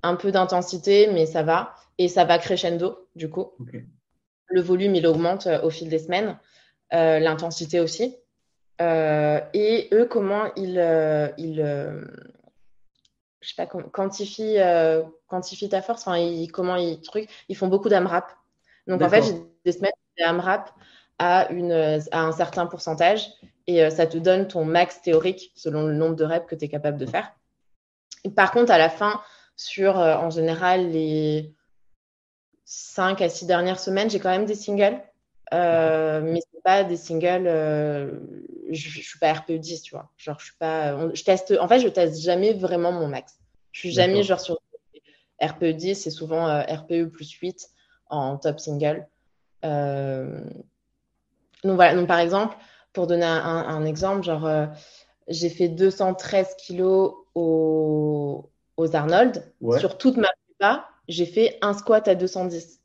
un 0.03 0.15
peu 0.15 0.31
d'intensité, 0.31 1.09
mais 1.11 1.25
ça 1.25 1.43
va. 1.43 1.75
Et 1.97 2.07
ça 2.07 2.25
va 2.25 2.37
crescendo, 2.37 3.07
du 3.15 3.29
coup. 3.29 3.51
Le 4.47 4.61
volume, 4.61 4.95
il 4.95 5.05
augmente 5.07 5.47
euh, 5.47 5.61
au 5.61 5.69
fil 5.69 5.89
des 5.89 5.99
semaines. 5.99 6.37
L'intensité 6.91 7.79
aussi. 7.79 8.15
et 8.79 9.89
eux, 9.91 10.05
comment 10.09 10.53
ils. 10.55 10.77
ils 11.39 11.55
je 13.41 13.49
sais 13.49 13.55
pas, 13.57 13.65
quantifient, 13.65 14.57
quantifient 15.27 15.69
ta 15.69 15.81
force? 15.81 16.01
Enfin, 16.01 16.17
ils, 16.17 16.51
comment 16.51 16.75
ils, 16.75 17.01
truc, 17.01 17.27
ils 17.49 17.57
font 17.57 17.67
beaucoup 17.67 17.89
d'AMRAP. 17.89 18.31
Donc, 18.85 19.01
en 19.01 19.09
fait, 19.09 19.23
j'ai 19.23 19.33
des 19.65 19.71
semaines 19.71 19.91
d'AMRAP 20.19 20.69
à, 21.23 21.49
une, 21.51 21.71
à 22.11 22.21
un 22.21 22.31
certain 22.33 22.65
pourcentage 22.65 23.29
et 23.65 23.81
euh, 23.81 23.89
ça 23.89 24.05
te 24.05 24.17
donne 24.17 24.47
ton 24.47 24.65
max 24.65 25.01
théorique 25.01 25.53
selon 25.55 25.87
le 25.87 25.93
nombre 25.93 26.15
de 26.15 26.25
reps 26.25 26.45
que 26.47 26.55
tu 26.55 26.65
es 26.65 26.67
capable 26.67 26.97
de 26.97 27.05
faire. 27.05 27.31
par 28.35 28.51
contre, 28.51 28.73
à 28.73 28.77
la 28.77 28.89
fin, 28.89 29.21
sur 29.55 29.99
euh, 29.99 30.15
en 30.15 30.29
général 30.29 30.91
les 30.91 31.55
5 32.65 33.21
à 33.21 33.29
6 33.29 33.45
dernières 33.45 33.79
semaines, 33.79 34.09
j'ai 34.09 34.19
quand 34.19 34.31
même 34.31 34.45
des 34.45 34.55
singles. 34.55 35.01
Euh, 35.53 36.19
mais 36.21 36.41
c'est 36.51 36.63
pas 36.63 36.83
des 36.83 36.97
singles 36.97 37.45
je, 37.45 38.89
je, 38.89 39.01
suis 39.01 39.19
pas 39.19 39.33
RPE 39.33 39.51
10 39.51 39.83
tu 39.83 39.93
vois 39.93 40.09
genre 40.17 40.39
je 40.39 40.45
suis 40.45 40.55
pas 40.57 41.13
je 41.13 41.23
teste 41.23 41.53
en 41.59 41.67
fait 41.67 41.79
je 41.79 41.89
teste 41.89 42.21
jamais 42.21 42.53
vraiment 42.53 42.91
mon 42.91 43.07
max 43.07 43.37
je 43.71 43.81
suis 43.81 43.91
jamais 43.91 44.23
genre 44.23 44.39
sur 44.39 44.59
RPE 45.41 45.75
10, 45.75 45.95
c'est 45.95 46.09
souvent 46.09 46.47
RPE 46.63 47.09
plus 47.11 47.29
8 47.29 47.69
en 48.07 48.37
top 48.37 48.59
single. 48.59 49.05
Donc 51.63 51.75
voilà, 51.75 51.95
donc 51.95 52.07
par 52.07 52.19
exemple, 52.19 52.55
pour 52.93 53.07
donner 53.07 53.25
un, 53.25 53.85
exemple, 53.85 54.23
genre 54.23 54.69
j'ai 55.27 55.49
fait 55.49 55.69
213 55.69 56.55
kilos 56.57 57.15
aux, 57.35 58.49
Arnold. 58.93 59.51
Sur 59.79 59.97
toute 59.97 60.17
ma 60.17 60.29
prépa, 60.47 60.89
j'ai 61.07 61.25
fait 61.25 61.57
un 61.61 61.73
squat 61.73 62.07
à 62.07 62.15
210. 62.15 62.81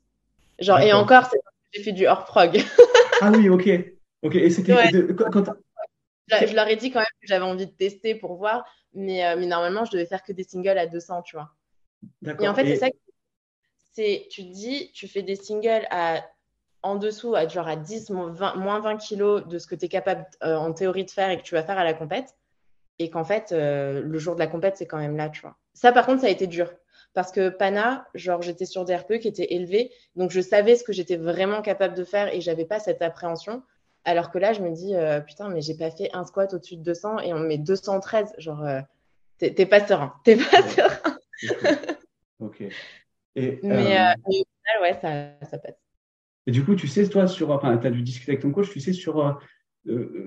Genre, 0.59 0.79
et 0.79 0.93
encore, 0.93 1.29
j'ai 1.73 1.83
fait 1.83 1.91
du 1.91 2.07
hors 2.07 2.25
prog. 2.25 2.61
ah 3.21 3.31
oui, 3.31 3.49
ok. 3.49 3.69
Ok, 4.21 4.35
et 4.35 4.49
c'était 4.49 4.73
je, 6.47 6.53
leur 6.53 6.67
ai 6.67 6.75
dit 6.75 6.91
quand 6.91 6.99
même 6.99 7.07
que 7.21 7.27
j'avais 7.27 7.45
envie 7.45 7.65
de 7.65 7.71
tester 7.71 8.13
pour 8.13 8.35
voir, 8.35 8.63
mais, 8.93 9.25
euh, 9.25 9.35
mais 9.37 9.47
normalement, 9.47 9.85
je 9.85 9.91
devais 9.91 10.05
faire 10.05 10.21
que 10.21 10.31
des 10.31 10.43
singles 10.43 10.77
à 10.77 10.85
200, 10.85 11.23
tu 11.23 11.35
vois. 11.35 11.49
Et 12.39 12.47
en 12.47 12.53
fait, 12.53 12.65
c'est 12.65 12.75
ça 12.75 12.89
que 12.89 12.97
c'est, 13.93 14.27
tu 14.29 14.43
te 14.43 14.51
dis, 14.53 14.91
tu 14.93 15.07
fais 15.07 15.23
des 15.23 15.35
singles 15.35 15.87
à, 15.89 16.23
en 16.81 16.95
dessous, 16.95 17.35
à 17.35 17.47
genre 17.47 17.67
à 17.67 17.75
10, 17.75 18.09
moins 18.09 18.31
20, 18.31 18.55
moins 18.55 18.79
20 18.79 18.97
kilos 18.97 19.45
de 19.45 19.59
ce 19.59 19.67
que 19.67 19.75
tu 19.75 19.85
es 19.85 19.89
capable 19.89 20.25
euh, 20.43 20.55
en 20.55 20.73
théorie 20.73 21.05
de 21.05 21.11
faire 21.11 21.29
et 21.29 21.37
que 21.37 21.43
tu 21.43 21.55
vas 21.55 21.63
faire 21.63 21.77
à 21.77 21.83
la 21.83 21.93
compète. 21.93 22.35
Et 22.99 23.09
qu'en 23.09 23.23
fait, 23.23 23.51
euh, 23.51 24.01
le 24.01 24.19
jour 24.19 24.35
de 24.35 24.39
la 24.39 24.47
compète, 24.47 24.77
c'est 24.77 24.85
quand 24.85 24.97
même 24.97 25.15
là, 25.15 25.29
tu 25.29 25.41
vois. 25.41 25.57
Ça, 25.73 25.91
par 25.91 26.05
contre, 26.05 26.21
ça 26.21 26.27
a 26.27 26.31
été 26.31 26.47
dur. 26.47 26.71
Parce 27.13 27.31
que 27.31 27.49
Pana, 27.49 28.05
genre, 28.13 28.41
j'étais 28.41 28.65
sur 28.65 28.85
des 28.85 28.95
RPE 28.95 29.19
qui 29.19 29.27
étaient 29.27 29.53
élevés. 29.53 29.91
Donc, 30.15 30.31
je 30.31 30.41
savais 30.41 30.75
ce 30.75 30.83
que 30.83 30.93
j'étais 30.93 31.15
vraiment 31.15 31.61
capable 31.61 31.95
de 31.95 32.03
faire 32.03 32.33
et 32.33 32.41
j'avais 32.41 32.65
pas 32.65 32.79
cette 32.79 33.01
appréhension. 33.01 33.63
Alors 34.05 34.31
que 34.31 34.37
là, 34.37 34.53
je 34.53 34.61
me 34.61 34.71
dis, 34.71 34.95
euh, 34.95 35.19
putain, 35.19 35.49
mais 35.49 35.61
j'ai 35.61 35.75
pas 35.75 35.91
fait 35.91 36.09
un 36.13 36.25
squat 36.25 36.53
au-dessus 36.53 36.77
de 36.77 36.83
200 36.83 37.19
et 37.19 37.33
on 37.33 37.39
met 37.39 37.57
213. 37.57 38.33
Genre, 38.37 38.65
t'es 39.37 39.65
pas 39.65 39.85
serein. 39.85 40.13
T'es 40.23 40.35
pas 40.35 40.61
serein. 40.69 41.17
ok. 42.39 42.63
Et, 43.35 43.59
mais, 43.63 43.97
au 44.25 44.31
final, 44.31 44.81
ouais, 44.81 44.99
ça, 45.01 45.47
ça, 45.49 45.57
passe. 45.57 45.88
Et 46.49 46.51
du 46.51 46.65
coup, 46.65 46.75
tu 46.75 46.87
sais, 46.87 47.07
toi, 47.07 47.27
sur, 47.27 47.51
enfin, 47.51 47.77
tu 47.77 47.85
as 47.85 47.91
dû 47.91 48.01
discuter 48.01 48.31
avec 48.31 48.41
ton 48.41 48.51
coach, 48.51 48.71
tu 48.71 48.79
sais 48.79 48.93
sur, 48.93 49.39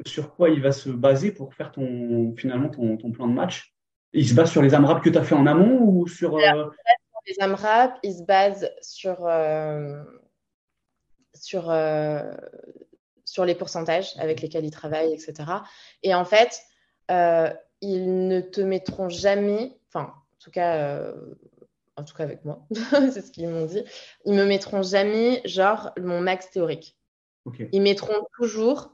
sur 0.06 0.34
quoi 0.36 0.50
il 0.50 0.62
va 0.62 0.70
se 0.70 0.88
baser 0.88 1.32
pour 1.32 1.52
faire 1.52 1.72
ton, 1.72 2.34
finalement 2.36 2.68
ton, 2.68 2.96
ton 2.96 3.10
plan 3.10 3.26
de 3.26 3.32
match 3.32 3.74
Il 4.12 4.28
se 4.28 4.34
base 4.34 4.50
sur 4.50 4.62
les 4.62 4.72
AMRAP 4.72 5.02
que 5.02 5.10
tu 5.10 5.18
as 5.18 5.24
fait 5.24 5.34
en 5.34 5.46
amont 5.46 5.80
ou 5.82 6.06
sur. 6.06 6.38
les 6.38 7.40
AMRAP, 7.40 7.98
il 8.04 8.14
se 8.14 8.22
base 8.22 8.70
sur. 8.80 9.28
sur 11.34 11.72
sur 13.32 13.46
les 13.46 13.54
pourcentages 13.54 14.12
avec 14.18 14.38
mhm. 14.38 14.42
lesquels 14.42 14.64
ils 14.66 14.70
travaillent, 14.70 15.14
etc. 15.14 15.34
Et 16.02 16.14
en 16.14 16.26
fait, 16.26 16.60
euh, 17.10 17.50
ils 17.80 18.28
ne 18.28 18.40
te 18.42 18.60
mettront 18.60 19.08
jamais, 19.08 19.78
enfin, 19.88 20.12
en 20.12 20.38
tout 20.38 20.50
cas, 20.50 20.76
euh, 20.76 21.14
en 21.96 22.04
tout 22.04 22.14
cas 22.14 22.24
avec 22.24 22.44
moi, 22.44 22.66
c'est 22.90 23.20
ce 23.20 23.30
qu'ils 23.30 23.48
m'ont 23.48 23.66
dit, 23.66 23.82
ils 24.24 24.34
me 24.34 24.44
mettront 24.44 24.82
jamais, 24.82 25.42
genre, 25.44 25.92
mon 26.00 26.20
max 26.20 26.50
théorique. 26.50 26.96
Ils 27.72 27.82
mettront 27.82 28.26
toujours 28.36 28.92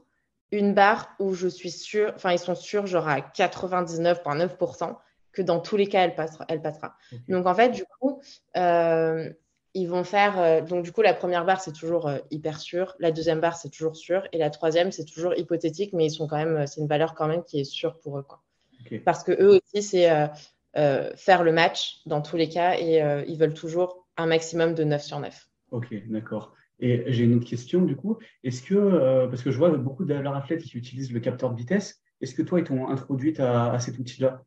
une 0.51 0.73
barre 0.73 1.15
où 1.19 1.33
je 1.33 1.47
suis 1.47 1.71
sûre, 1.71 2.11
enfin, 2.15 2.31
ils 2.31 2.39
sont 2.39 2.55
sûrs, 2.55 2.87
genre 2.87 3.07
à 3.07 3.19
99,9%, 3.19 4.97
que 5.31 5.41
dans 5.41 5.59
tous 5.59 5.77
les 5.77 5.87
cas, 5.87 6.03
elle 6.03 6.15
passera. 6.15 6.45
Elle 6.49 6.61
passera. 6.61 6.95
Donc, 7.27 7.45
en 7.45 7.53
fait, 7.53 7.69
du 7.69 7.83
coup, 7.99 8.21
euh, 8.57 9.29
ils 9.75 9.87
vont 9.87 10.03
faire. 10.03 10.39
Euh, 10.39 10.61
donc, 10.61 10.83
du 10.83 10.91
coup, 10.91 11.03
la 11.03 11.13
première 11.13 11.45
barre, 11.45 11.61
c'est 11.61 11.73
toujours 11.73 12.07
euh, 12.07 12.17
hyper 12.31 12.59
sûr. 12.59 12.95
La 12.99 13.11
deuxième 13.11 13.39
barre, 13.39 13.55
c'est 13.55 13.69
toujours 13.69 13.95
sûr. 13.95 14.27
Et 14.31 14.39
la 14.39 14.49
troisième, 14.49 14.91
c'est 14.91 15.05
toujours 15.05 15.35
hypothétique, 15.37 15.93
mais 15.93 16.07
ils 16.07 16.11
sont 16.11 16.27
quand 16.27 16.37
même. 16.37 16.65
C'est 16.65 16.81
une 16.81 16.87
valeur 16.87 17.13
quand 17.13 17.27
même 17.27 17.43
qui 17.43 17.59
est 17.59 17.65
sûre 17.65 17.99
pour 17.99 18.17
eux. 18.17 18.23
Quoi. 18.23 18.41
Parce 19.05 19.23
que 19.23 19.31
eux 19.33 19.59
aussi, 19.59 19.83
c'est 19.83 20.09
faire 20.73 21.43
le 21.43 21.51
match 21.51 22.01
dans 22.05 22.21
tous 22.21 22.37
les 22.37 22.49
cas 22.49 22.77
et 22.79 22.99
ils 23.27 23.37
veulent 23.37 23.53
toujours 23.53 24.07
un 24.17 24.25
maximum 24.25 24.73
de 24.73 24.83
9 24.83 25.01
sur 25.01 25.19
9. 25.19 25.47
Ok, 25.71 25.93
d'accord. 26.07 26.53
Et 26.79 27.03
j'ai 27.07 27.25
une 27.25 27.35
autre 27.35 27.47
question 27.47 27.81
du 27.81 27.95
coup. 27.95 28.17
Est-ce 28.43 28.61
que, 28.61 29.27
parce 29.27 29.41
que 29.41 29.51
je 29.51 29.57
vois 29.57 29.69
beaucoup 29.71 30.05
de 30.05 30.13
leurs 30.13 30.35
athlètes 30.35 30.63
qui 30.63 30.77
utilisent 30.77 31.11
le 31.11 31.19
capteur 31.19 31.51
de 31.51 31.57
vitesse, 31.57 32.01
est-ce 32.21 32.35
que 32.35 32.41
toi, 32.41 32.59
ils 32.59 32.65
t'ont 32.65 32.89
introduite 32.89 33.39
à, 33.39 33.71
à, 33.71 33.79
cet 33.79 33.97
outil-là 33.97 34.43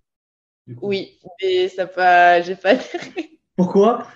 Oui, 0.83 1.19
mais 1.41 1.69
ça 1.69 1.87
pas, 1.87 2.43
j'ai 2.43 2.57
pas. 2.57 2.75
Pourquoi? 3.57 4.07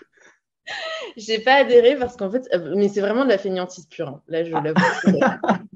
J'ai 1.17 1.39
pas 1.39 1.55
adhéré 1.55 1.97
parce 1.97 2.17
qu'en 2.17 2.31
fait, 2.31 2.49
euh, 2.53 2.75
mais 2.77 2.89
c'est 2.89 3.01
vraiment 3.01 3.25
de 3.25 3.31
la 3.31 3.39
fainéantise 3.39 3.87
pure. 3.87 4.09
Hein. 4.09 4.23
Là, 4.29 4.45
je 4.45 4.53
ah. 4.55 4.61
l'avoue. 4.61 4.81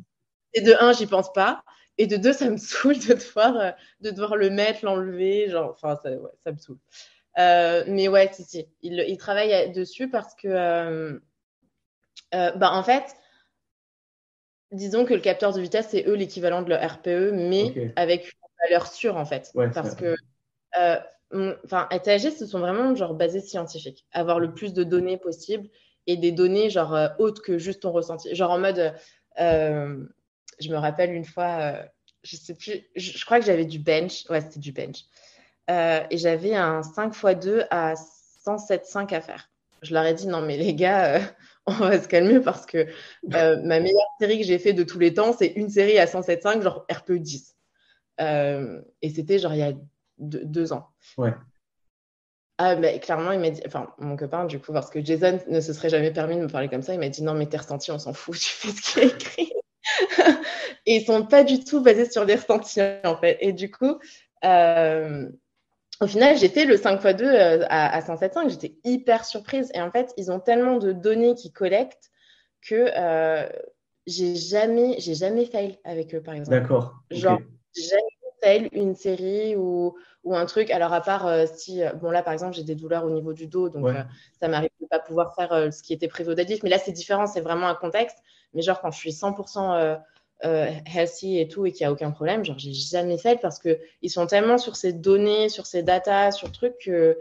Et 0.55 0.63
de 0.63 0.75
un, 0.81 0.93
j'y 0.93 1.07
pense 1.07 1.33
pas. 1.33 1.63
Et 2.01 2.07
de 2.07 2.17
deux, 2.17 2.33
ça 2.33 2.49
me 2.49 2.57
saoule 2.57 2.99
de 2.99 3.15
devoir, 3.15 3.57
euh, 3.57 3.71
de 4.01 4.11
devoir 4.11 4.37
le 4.37 4.51
mettre, 4.51 4.85
l'enlever. 4.85 5.49
Genre, 5.51 5.71
enfin, 5.71 5.99
ça, 6.03 6.11
ouais, 6.11 6.31
ça 6.43 6.53
me 6.53 6.59
saoule. 6.59 6.79
Euh, 7.39 7.85
mais 7.87 8.09
ouais, 8.09 8.31
si, 8.33 8.43
si. 8.45 8.67
Il, 8.83 9.05
il, 9.07 9.17
travaille 9.19 9.71
dessus 9.73 10.09
parce 10.09 10.35
que, 10.35 11.21
bah, 12.33 12.73
en 12.73 12.83
fait, 12.83 13.05
disons 14.73 15.05
que 15.05 15.15
le 15.15 15.21
capteur 15.21 15.53
de 15.53 15.61
vitesse, 15.61 15.89
c'est 15.91 16.07
eux 16.07 16.15
l'équivalent 16.15 16.63
de 16.63 16.71
leur 16.71 16.83
RPE, 16.83 17.33
mais 17.33 17.93
avec 17.97 18.25
une 18.25 18.69
valeur 18.69 18.87
sûre, 18.87 19.17
en 19.17 19.25
fait. 19.25 19.53
parce 19.75 19.95
que 19.95 20.17
enfin, 21.33 21.87
ATAG, 21.91 22.31
ce 22.31 22.47
sont 22.47 22.59
vraiment 22.59 22.95
genre 22.95 23.15
basés 23.15 23.41
scientifiques, 23.41 24.07
avoir 24.13 24.41
le 24.41 24.53
plus 24.53 24.73
de 24.73 24.83
données 24.83 25.17
possible 25.17 25.69
et 26.07 26.17
des 26.17 26.33
données 26.33 26.71
genre 26.71 26.95
euh, 26.95 27.09
autres 27.19 27.43
que 27.43 27.59
juste 27.59 27.83
ton 27.83 27.93
ressenti. 27.93 28.35
Genre 28.35 28.51
en 28.51 28.59
mode, 28.59 28.95
euh, 29.41 30.05
je 30.61 30.71
me 30.71 30.77
rappelle 30.77 31.13
une 31.13 31.25
fois, 31.25 31.59
euh, 31.61 31.83
je 32.23 32.37
sais 32.37 32.55
plus, 32.55 32.83
je, 32.97 33.25
crois 33.25 33.41
que 33.41 33.47
j'avais 33.47 33.65
du 33.65 33.79
bench, 33.79 34.29
ouais, 34.29 34.41
c'était 34.41 34.61
du 34.61 34.73
bench, 34.73 35.05
et 35.69 36.17
j'avais 36.19 36.55
un 36.55 36.83
5 36.83 37.15
x 37.15 37.41
2 37.41 37.65
à 37.71 37.95
107,5 37.95 39.15
à 39.15 39.21
faire. 39.21 39.51
Je 39.83 39.95
leur 39.95 40.05
ai 40.05 40.15
dit, 40.15 40.27
non, 40.27 40.43
mais 40.43 40.57
les 40.57 40.75
gars, 40.75 41.21
on 41.67 41.73
va 41.73 42.01
se 42.01 42.09
calmer 42.09 42.41
parce 42.41 42.67
que 42.67 42.87
ma 43.23 43.81
meilleure 43.81 44.17
série 44.21 44.39
que 44.39 44.45
j'ai 44.45 44.59
fait 44.59 44.73
de 44.73 44.83
tous 44.83 44.99
les 44.99 45.15
temps, 45.15 45.33
c'est 45.33 45.49
une 45.49 45.71
série 45.71 45.99
à 45.99 46.07
107,5, 46.07 46.63
genre 46.63 46.87
RPE 46.91 47.13
10. 47.13 47.57
et 48.19 49.11
c'était 49.15 49.39
genre 49.39 49.55
il 49.55 49.61
y 49.61 49.63
a 49.63 49.73
deux 50.19 50.73
ans. 50.73 50.89
Ouais. 51.17 51.33
Ah, 52.63 52.77
mais 52.77 53.01
clairement, 53.01 53.33
il 53.33 53.41
m'a 53.41 53.49
dit, 53.49 53.63
enfin, 53.67 53.89
mon 53.97 54.17
copain, 54.17 54.45
du 54.45 54.61
coup, 54.61 54.75
parce 54.75 54.91
que 54.91 55.03
Jason 55.03 55.41
ne 55.49 55.63
se 55.63 55.73
serait 55.73 55.89
jamais 55.89 56.11
permis 56.11 56.37
de 56.37 56.43
me 56.43 56.47
parler 56.47 56.69
comme 56.69 56.83
ça, 56.83 56.93
il 56.93 57.01
m'a 57.01 57.09
dit 57.09 57.23
non, 57.23 57.33
mais 57.33 57.47
tes 57.47 57.57
ressentis, 57.57 57.91
on 57.91 57.99
s'en 57.99 58.13
fout, 58.13 58.35
tu 58.39 58.51
fais 58.51 58.69
ce 58.69 58.83
qu'il 58.83 59.03
a 59.03 59.07
écrit. 59.07 59.53
Et 60.91 60.97
ils 60.97 61.05
sont 61.05 61.25
pas 61.25 61.45
du 61.45 61.63
tout 61.63 61.81
basés 61.81 62.11
sur 62.11 62.25
les 62.25 62.35
ressentis, 62.35 62.81
en 63.05 63.17
fait. 63.17 63.39
Et 63.41 63.53
du 63.53 63.71
coup, 63.71 64.01
euh, 64.45 65.29
au 66.01 66.07
final, 66.09 66.37
j'ai 66.37 66.49
fait 66.49 66.65
le 66.65 66.75
5x2 66.75 67.23
euh, 67.23 67.65
à, 67.69 67.97
à 67.97 68.01
107.5, 68.01 68.51
j'étais 68.51 68.75
hyper 68.83 69.25
surprise. 69.25 69.71
Et 69.73 69.81
en 69.81 69.93
fait, 69.93 70.13
ils 70.17 70.33
ont 70.33 70.41
tellement 70.41 70.79
de 70.79 70.91
données 70.91 71.37
qu'ils 71.37 71.53
collectent 71.53 72.11
que 72.69 72.91
euh, 72.99 73.49
j'ai 74.09 74.35
jamais, 74.35 74.97
j'ai 74.99 75.15
jamais 75.15 75.45
fail 75.45 75.79
avec 75.85 76.13
eux, 76.13 76.21
par 76.21 76.35
exemple. 76.35 76.59
D'accord. 76.59 76.97
Genre, 77.13 77.39
jamais 78.43 78.69
une 78.73 78.97
série 78.97 79.55
ou, 79.55 79.97
ou 80.25 80.35
un 80.35 80.45
truc. 80.45 80.73
Alors, 80.73 80.93
à 80.93 81.03
part 81.03 81.29
euh, 81.29 81.47
si, 81.55 81.83
bon, 82.01 82.11
là, 82.11 82.25
par 82.25 82.33
exemple, 82.33 82.57
j'ai 82.57 82.65
des 82.65 82.75
douleurs 82.75 83.05
au 83.05 83.11
niveau 83.11 83.33
du 83.33 83.47
dos, 83.47 83.69
donc 83.69 83.87
euh, 83.87 84.03
ça 84.41 84.49
m'arrive 84.49 84.71
de 84.81 84.89
pas 84.89 84.99
pouvoir 84.99 85.37
faire 85.37 85.73
ce 85.73 85.85
qui 85.85 85.93
était 85.93 86.09
prévu 86.09 86.33
au 86.33 86.35
deadlift. 86.35 86.65
Mais 86.65 86.71
là, 86.71 86.79
c'est 86.79 86.91
différent, 86.91 87.29
c'est 87.29 87.43
vraiment 87.43 87.69
un 87.69 87.77
contexte. 87.77 88.19
Mais 88.55 88.63
genre, 88.63 88.81
quand 88.81 88.91
je 88.91 88.99
suis 88.99 89.13
100% 89.13 90.01
healthy 90.43 91.39
et 91.39 91.49
tout 91.49 91.67
et 91.67 91.73
qu'il 91.73 91.85
n'y 91.85 91.89
a 91.89 91.93
aucun 91.93 92.11
problème, 92.11 92.45
genre, 92.45 92.59
j'ai 92.59 92.73
jamais 92.73 93.19
fait 93.19 93.41
parce 93.41 93.59
qu'ils 93.59 94.11
sont 94.11 94.27
tellement 94.27 94.59
sur 94.59 94.77
ces 94.77 94.93
données, 94.93 95.49
sur 95.49 95.67
ces 95.67 95.83
datas, 95.83 96.33
sur 96.33 96.51
trucs 96.51 96.79
que 96.85 97.17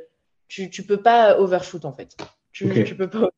tu, 0.47 0.69
tu 0.69 0.83
peux 0.83 1.01
pas 1.01 1.39
overshoot 1.39 1.85
en 1.85 1.93
fait. 1.93 2.15
Tu, 2.51 2.83
tu 2.83 2.95
peux 2.95 3.09
pas 3.09 3.29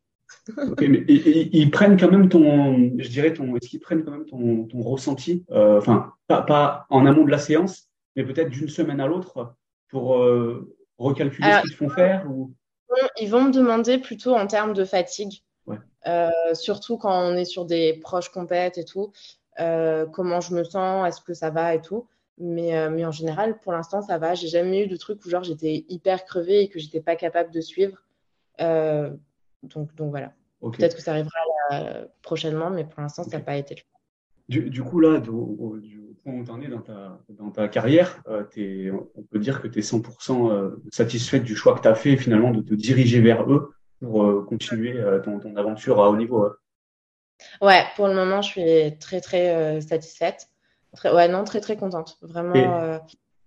ok, 0.57 0.81
mais 0.87 1.03
ils, 1.07 1.71
prennent 1.71 1.99
quand 1.99 2.09
même 2.09 2.29
ton, 2.29 2.91
je 2.97 3.09
dirais 3.09 3.33
ton, 3.33 3.55
est-ce 3.55 3.69
qu'ils 3.69 3.79
prennent 3.79 4.03
quand 4.03 4.11
même 4.11 4.25
ton, 4.25 4.65
ton 4.65 4.81
ressenti, 4.81 5.45
euh, 5.51 5.77
enfin 5.77 6.13
pas, 6.27 6.41
pas, 6.41 6.85
en 6.89 7.05
amont 7.05 7.25
de 7.25 7.31
la 7.31 7.37
séance, 7.37 7.87
mais 8.15 8.23
peut-être 8.23 8.49
d'une 8.49 8.69
semaine 8.69 8.99
à 8.99 9.07
l'autre 9.07 9.55
pour 9.89 10.17
euh, 10.17 10.75
recalculer 10.97 11.51
ce 11.51 11.61
qu'ils 11.61 11.75
font 11.75 11.89
faire 11.89 12.29
ou... 12.29 12.53
Ils 13.19 13.29
vont 13.29 13.43
me 13.43 13.51
demander 13.51 13.99
plutôt 13.99 14.35
en 14.35 14.47
termes 14.47 14.73
de 14.73 14.83
fatigue, 14.83 15.43
euh, 16.07 16.29
surtout 16.53 16.97
quand 16.97 17.31
on 17.31 17.35
est 17.37 17.45
sur 17.45 17.65
des 17.65 17.93
proches 17.93 18.29
compètes 18.29 18.77
et 18.77 18.83
tout, 18.83 19.13
comment 19.57 20.41
je 20.41 20.55
me 20.55 20.63
sens, 20.63 21.07
est-ce 21.07 21.21
que 21.21 21.33
ça 21.33 21.49
va 21.49 21.75
et 21.75 21.81
tout. 21.81 22.07
Mais, 22.37 22.89
mais 22.89 23.05
en 23.05 23.11
général, 23.11 23.59
pour 23.59 23.71
l'instant, 23.71 24.01
ça 24.01 24.17
va. 24.17 24.33
J'ai 24.33 24.47
jamais 24.47 24.83
eu 24.83 24.87
de 24.87 24.95
truc 24.95 25.23
où 25.25 25.29
genre 25.29 25.43
j'étais 25.43 25.85
hyper 25.89 26.25
crevée 26.25 26.61
et 26.61 26.69
que 26.69 26.79
j'étais 26.79 27.01
pas 27.01 27.15
capable 27.15 27.51
de 27.51 27.61
suivre. 27.61 28.03
Donc, 28.57 29.93
donc 29.95 30.09
voilà. 30.09 30.33
Peut-être 30.61 30.95
que 30.95 31.01
ça 31.01 31.11
arrivera 31.11 31.37
prochainement, 32.21 32.69
mais 32.69 32.83
pour 32.83 33.01
l'instant, 33.01 33.23
ça 33.23 33.37
n'a 33.37 33.43
pas 33.43 33.57
été 33.57 33.75
le 33.75 33.81
cas. 33.81 33.91
Du, 34.51 34.83
coup, 34.83 34.99
là, 34.99 35.19
du, 35.19 35.31
point 36.23 36.33
où 36.33 36.43
tu 36.43 36.51
en 36.51 36.61
es 36.61 36.67
dans 36.67 36.81
ta, 36.81 37.19
dans 37.29 37.51
ta 37.51 37.69
carrière, 37.69 38.21
euh, 38.27 38.43
on 39.15 39.21
peut 39.23 39.39
dire 39.39 39.61
que 39.61 39.67
tu 39.69 39.79
es 39.79 39.81
100% 39.81 40.51
euh, 40.51 40.83
satisfaite 40.91 41.43
du 41.43 41.55
choix 41.55 41.73
que 41.73 41.81
tu 41.81 41.87
as 41.87 41.95
fait 41.95 42.17
finalement 42.17 42.51
de 42.51 42.61
te 42.61 42.73
diriger 42.73 43.21
vers 43.21 43.49
eux 43.49 43.73
pour 44.01 44.25
euh, 44.25 44.43
continuer 44.43 45.01
ton, 45.23 45.39
ton, 45.39 45.55
aventure 45.55 46.03
à 46.03 46.09
haut 46.09 46.17
niveau. 46.17 46.49
Ouais, 47.61 47.83
pour 47.95 48.07
le 48.07 48.13
moment, 48.13 48.41
je 48.41 48.49
suis 48.49 48.97
très, 48.99 49.21
très 49.21 49.81
satisfaite. 49.81 50.47
Très, 50.95 51.13
ouais, 51.13 51.27
non, 51.27 51.43
très, 51.43 51.61
très 51.61 51.77
contente. 51.77 52.17
Vraiment, 52.21 52.99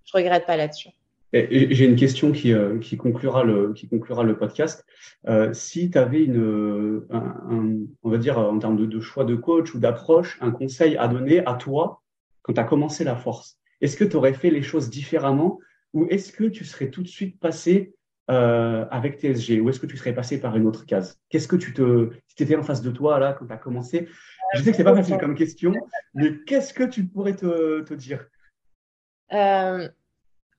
je 0.05 0.13
regrette 0.13 0.47
pas 0.47 0.57
là-dessus. 0.57 0.91
J'ai 1.35 1.85
une 1.85 1.97
question 1.97 2.31
qui, 2.31 2.53
euh, 2.53 2.79
qui, 2.79 2.97
conclura 2.97 3.43
le, 3.43 3.73
qui 3.73 3.89
conclura 3.89 4.23
le 4.23 4.39
podcast. 4.39 4.85
Euh, 5.27 5.53
si 5.53 5.91
tu 5.91 5.99
avais 5.99 6.23
une, 6.23 7.03
un, 7.11 7.81
on 8.05 8.09
va 8.09 8.19
dire 8.19 8.39
en 8.39 8.57
termes 8.61 8.77
de, 8.77 8.87
de 8.87 9.01
choix 9.01 9.25
de 9.25 9.35
coach 9.35 9.75
ou 9.75 9.81
d'approche, 9.81 10.39
un 10.41 10.53
conseil 10.53 10.97
à 10.97 11.09
donner 11.09 11.45
à 11.45 11.55
toi 11.55 12.03
quand 12.43 12.53
tu 12.53 12.61
as 12.61 12.65
commencé 12.65 13.03
la 13.03 13.17
force, 13.17 13.59
est-ce 13.81 13.97
que 13.97 14.05
tu 14.05 14.15
aurais 14.15 14.35
fait 14.35 14.51
les 14.51 14.63
choses 14.63 14.91
différemment 14.91 15.59
ou 15.93 16.07
est-ce 16.09 16.31
que 16.31 16.45
tu 16.45 16.65
serais 16.65 16.91
tout 16.91 17.03
de 17.03 17.09
suite 17.09 17.41
passé 17.41 17.95
euh, 18.31 18.87
avec 18.91 19.21
TSG 19.21 19.61
ou 19.61 19.69
est-ce 19.69 19.81
que 19.81 19.87
tu 19.87 19.97
serais 19.97 20.15
passé 20.15 20.41
par 20.41 20.57
une 20.57 20.67
autre 20.67 20.87
case? 20.87 21.19
Qu'est-ce 21.29 21.49
que 21.49 21.57
tu 21.57 21.75
te, 21.75 22.11
si 22.29 22.35
tu 22.37 22.43
étais 22.43 22.57
en 22.57 22.63
face 22.63 22.83
de 22.83 22.91
toi 22.91 23.19
là 23.19 23.33
quand 23.33 23.47
tu 23.47 23.53
as 23.53 23.59
commencé? 23.59 24.09
Je 24.55 24.63
sais 24.63 24.71
que 24.71 24.77
c'est 24.77 24.85
pas 24.85 24.95
facile 24.95 25.19
comme 25.19 25.35
question, 25.35 25.73
mais 26.15 26.39
qu'est-ce 26.47 26.73
que 26.73 26.85
tu 26.85 27.05
pourrais 27.05 27.35
te, 27.35 27.81
te 27.83 27.95
dire? 27.95 28.27
Euh, 29.33 29.89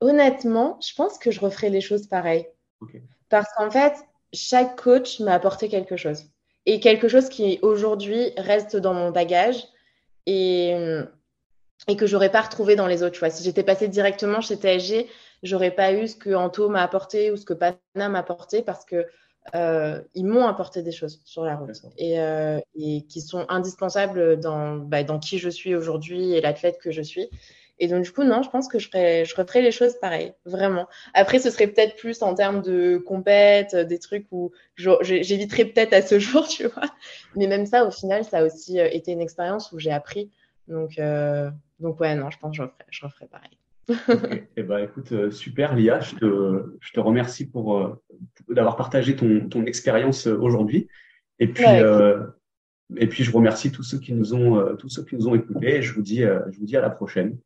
Honnêtement, 0.01 0.79
je 0.81 0.93
pense 0.93 1.17
que 1.17 1.31
je 1.31 1.39
referais 1.39 1.69
les 1.69 1.81
choses 1.81 2.07
pareilles. 2.07 2.47
Parce 3.29 3.47
qu'en 3.55 3.71
fait, 3.71 3.93
chaque 4.33 4.79
coach 4.81 5.19
m'a 5.19 5.33
apporté 5.33 5.69
quelque 5.69 5.95
chose. 5.97 6.25
Et 6.65 6.79
quelque 6.79 7.07
chose 7.07 7.29
qui 7.29 7.59
aujourd'hui 7.61 8.31
reste 8.37 8.75
dans 8.75 8.93
mon 8.93 9.11
bagage 9.11 9.63
et, 10.25 10.75
et 11.87 11.95
que 11.95 12.07
j'aurais 12.07 12.31
pas 12.31 12.41
retrouvé 12.41 12.75
dans 12.75 12.87
les 12.87 13.03
autres 13.03 13.15
choix. 13.15 13.29
Si 13.29 13.43
j'étais 13.43 13.63
passée 13.63 13.87
directement 13.87 14.41
chez 14.41 14.55
TSG, 14.55 15.07
j'aurais 15.45 15.71
pas 15.71 15.93
eu 15.93 16.07
ce 16.07 16.15
que 16.15 16.33
Anto 16.33 16.69
m'a 16.69 16.83
apporté 16.83 17.31
ou 17.31 17.37
ce 17.37 17.45
que 17.45 17.53
Pana 17.53 17.77
m'a 17.95 18.19
apporté 18.19 18.61
parce 18.61 18.85
que 18.85 19.05
euh, 19.53 20.01
ils 20.15 20.25
m'ont 20.25 20.47
apporté 20.47 20.81
des 20.81 20.91
choses 20.91 21.21
sur 21.23 21.43
la 21.43 21.55
route 21.55 21.81
et, 21.97 22.19
euh, 22.19 22.59
et, 22.75 23.03
qui 23.03 23.21
sont 23.21 23.45
indispensables 23.47 24.39
dans, 24.39 24.77
bah, 24.77 25.03
dans 25.03 25.19
qui 25.19 25.37
je 25.37 25.49
suis 25.49 25.75
aujourd'hui 25.75 26.33
et 26.33 26.41
l'athlète 26.41 26.79
que 26.79 26.91
je 26.91 27.03
suis. 27.03 27.29
Et 27.77 27.87
donc, 27.87 28.03
du 28.03 28.11
coup, 28.11 28.23
non, 28.23 28.41
je 28.41 28.49
pense 28.49 28.67
que 28.67 28.79
je, 28.79 28.87
ferais, 28.87 29.25
je 29.25 29.35
referais 29.35 29.61
les 29.61 29.71
choses 29.71 29.99
pareilles, 29.99 30.33
vraiment. 30.45 30.87
Après, 31.13 31.39
ce 31.39 31.49
serait 31.49 31.67
peut-être 31.67 31.97
plus 31.97 32.21
en 32.21 32.33
termes 32.33 32.61
de 32.61 32.97
compète, 32.97 33.73
euh, 33.73 33.83
des 33.83 33.99
trucs 33.99 34.27
où 34.31 34.51
j'éviterais 34.75 35.65
peut-être 35.65 35.93
à 35.93 36.01
ce 36.01 36.17
jour, 36.19 36.47
tu 36.47 36.67
vois. 36.67 36.87
Mais 37.35 37.47
même 37.47 37.65
ça, 37.65 37.85
au 37.85 37.91
final, 37.91 38.23
ça 38.23 38.39
a 38.39 38.45
aussi 38.45 38.79
euh, 38.79 38.87
été 38.89 39.11
une 39.11 39.21
expérience 39.21 39.71
où 39.73 39.79
j'ai 39.79 39.91
appris. 39.91 40.31
Donc, 40.69 40.97
euh, 40.99 41.49
donc 41.79 41.99
ouais, 41.99 42.15
non, 42.15 42.29
je 42.31 42.39
pense 42.39 42.51
que 42.51 42.57
je 42.57 42.61
referais, 42.61 42.85
je 42.89 43.05
referais 43.05 43.27
pareil. 43.27 43.57
Okay. 43.89 44.47
Eh 44.55 44.63
ben, 44.63 44.79
écoute, 44.79 45.31
super, 45.31 45.75
Lia. 45.75 45.99
Je 45.99 46.15
te, 46.15 46.77
je 46.79 46.91
te 46.91 46.99
remercie 46.99 47.47
pour, 47.47 47.97
d'avoir 48.49 48.75
partagé 48.75 49.15
ton, 49.15 49.47
ton 49.49 49.65
expérience 49.65 50.27
aujourd'hui. 50.27 50.87
Et 51.39 51.47
puis, 51.47 51.65
et 52.97 53.07
puis, 53.07 53.23
je 53.23 53.31
remercie 53.31 53.71
tous 53.71 53.83
ceux 53.83 53.99
qui 53.99 54.13
nous 54.13 54.33
ont, 54.33 54.75
tous 54.77 54.89
ceux 54.89 55.03
qui 55.03 55.15
nous 55.15 55.27
ont 55.27 55.35
écoutés. 55.35 55.77
Et 55.77 55.81
je 55.81 55.93
vous 55.93 56.01
dis, 56.01 56.21
je 56.21 56.59
vous 56.59 56.65
dis 56.65 56.77
à 56.77 56.81
la 56.81 56.89
prochaine. 56.89 57.37